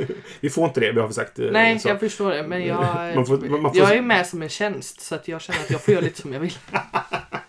Vi 0.40 0.50
får 0.50 0.64
inte 0.64 0.80
det, 0.80 0.92
vi 0.92 1.00
har 1.00 1.10
sagt. 1.10 1.38
eh, 1.38 1.46
Nej, 1.52 1.78
så. 1.78 1.88
jag 1.88 2.00
förstår 2.00 2.30
det. 2.30 2.42
Men 2.48 2.64
jag, 2.66 2.76
Man 3.16 3.26
får- 3.26 3.48
man 3.60 3.72
får- 3.74 3.76
jag 3.82 3.96
är 3.96 4.02
med 4.02 4.26
som 4.26 4.42
en 4.42 4.48
tjänst. 4.48 5.00
Så 5.00 5.14
att 5.14 5.28
jag 5.28 5.40
känner 5.40 5.60
att 5.60 5.70
jag 5.70 5.80
får 5.80 5.94
göra 5.94 6.04
lite 6.04 6.20
som 6.20 6.32
jag 6.32 6.40
vill. 6.40 6.52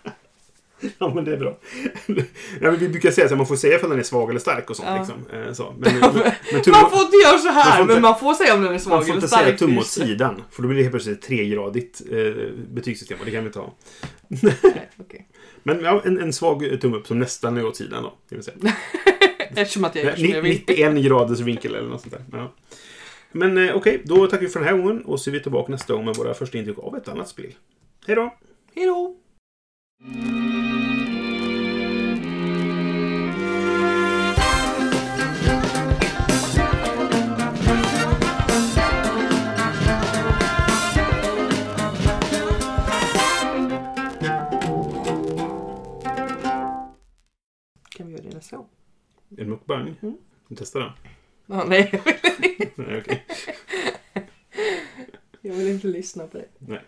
Ja, 0.98 1.12
men 1.14 1.24
det 1.24 1.32
är 1.32 1.36
bra. 1.36 1.58
ja, 2.60 2.70
vi 2.70 2.88
brukar 2.88 3.10
säga 3.10 3.26
att 3.26 3.36
man 3.36 3.46
får 3.46 3.56
säga 3.56 3.78
om 3.82 3.90
den 3.90 3.98
är 3.98 4.02
svag 4.02 4.30
eller 4.30 4.40
stark 4.40 4.70
och 4.70 4.76
sånt. 4.76 4.88
Ja. 4.88 4.96
Liksom. 4.98 5.40
Eh, 5.46 5.52
Så. 5.52 5.74
Men, 5.78 5.94
men, 6.00 6.32
men 6.52 6.62
tum, 6.62 6.72
Man 6.72 6.90
får 6.90 7.00
inte 7.00 7.16
göra 7.26 7.38
så 7.38 7.46
Man 7.46 7.54
här, 7.54 7.72
får 7.72 7.82
inte- 7.82 7.92
men 7.94 8.02
man 8.02 8.18
får 8.18 8.34
säga 8.34 8.54
om 8.54 8.62
den 8.62 8.74
är 8.74 8.78
svag 8.78 8.90
man 8.92 9.00
får 9.02 9.04
eller 9.06 9.14
inte 9.14 9.28
stark. 9.28 9.44
säga 9.44 9.56
tum 9.58 9.78
åt 9.78 9.86
sidan. 9.86 10.42
För 10.50 10.62
då 10.62 10.68
blir 10.68 10.76
det 10.76 10.82
helt 10.82 10.92
plötsligt 10.92 11.18
ett 11.18 11.24
tregradigt 11.24 12.02
eh, 12.10 12.18
betygssystem 12.74 13.18
och 13.20 13.24
det 13.26 13.30
kan 13.32 13.44
vi 13.44 13.50
ta. 13.50 13.74
Nej, 14.28 14.88
okej. 14.96 15.28
Men 15.62 15.80
ja, 15.84 16.02
en, 16.04 16.20
en 16.20 16.32
svag 16.32 16.80
tumme 16.80 16.96
upp 16.96 17.06
som 17.06 17.18
nästan 17.18 17.56
är 17.56 17.66
åt 17.66 17.76
sidan 17.76 18.02
då. 18.02 18.08
Kan 18.28 18.38
vi 18.38 18.42
säga. 18.42 18.56
Eftersom 19.54 19.84
att 19.84 19.94
jag 19.94 20.04
gör 20.04 20.14
som 20.14 20.22
Ni- 20.22 20.32
jag 20.32 20.42
vill. 20.42 20.52
91 20.68 20.96
graders 21.04 21.40
vinkel 21.40 21.74
eller 21.74 21.88
något 21.88 22.00
sånt 22.00 22.14
där. 22.14 22.38
Ja. 22.38 22.52
Men 23.32 23.58
eh, 23.68 23.76
okej, 23.76 24.02
då 24.04 24.26
tackar 24.26 24.42
vi 24.42 24.48
för 24.48 24.60
den 24.60 24.68
här 24.68 24.76
gången 24.76 25.02
och 25.04 25.20
så 25.20 25.30
är 25.30 25.32
vi 25.32 25.40
tillbaka 25.42 25.72
nästa 25.72 25.94
gång 25.94 26.04
med 26.04 26.14
våra 26.16 26.34
första 26.34 26.58
intryck 26.58 26.78
av 26.78 26.96
ett 26.96 27.08
annat 27.08 27.28
spel. 27.28 27.54
Hej 28.06 28.16
då! 28.16 28.34
Hejdå! 28.74 29.16
så. 48.46 48.66
En 49.36 49.48
mukbang? 49.50 49.94
Mm. 50.02 50.16
Testa 50.56 50.78
den. 50.78 50.90
Ah, 51.46 51.64
nej, 51.64 51.90
jag 51.92 52.04
vill 52.04 52.44
inte. 52.60 52.82
nej, 52.82 53.00
okay. 53.00 53.18
jag 55.40 55.54
vill 55.54 55.68
inte 55.68 55.86
lyssna 55.86 56.26
på 56.26 56.38
det. 56.38 56.48
Nej. 56.58 56.80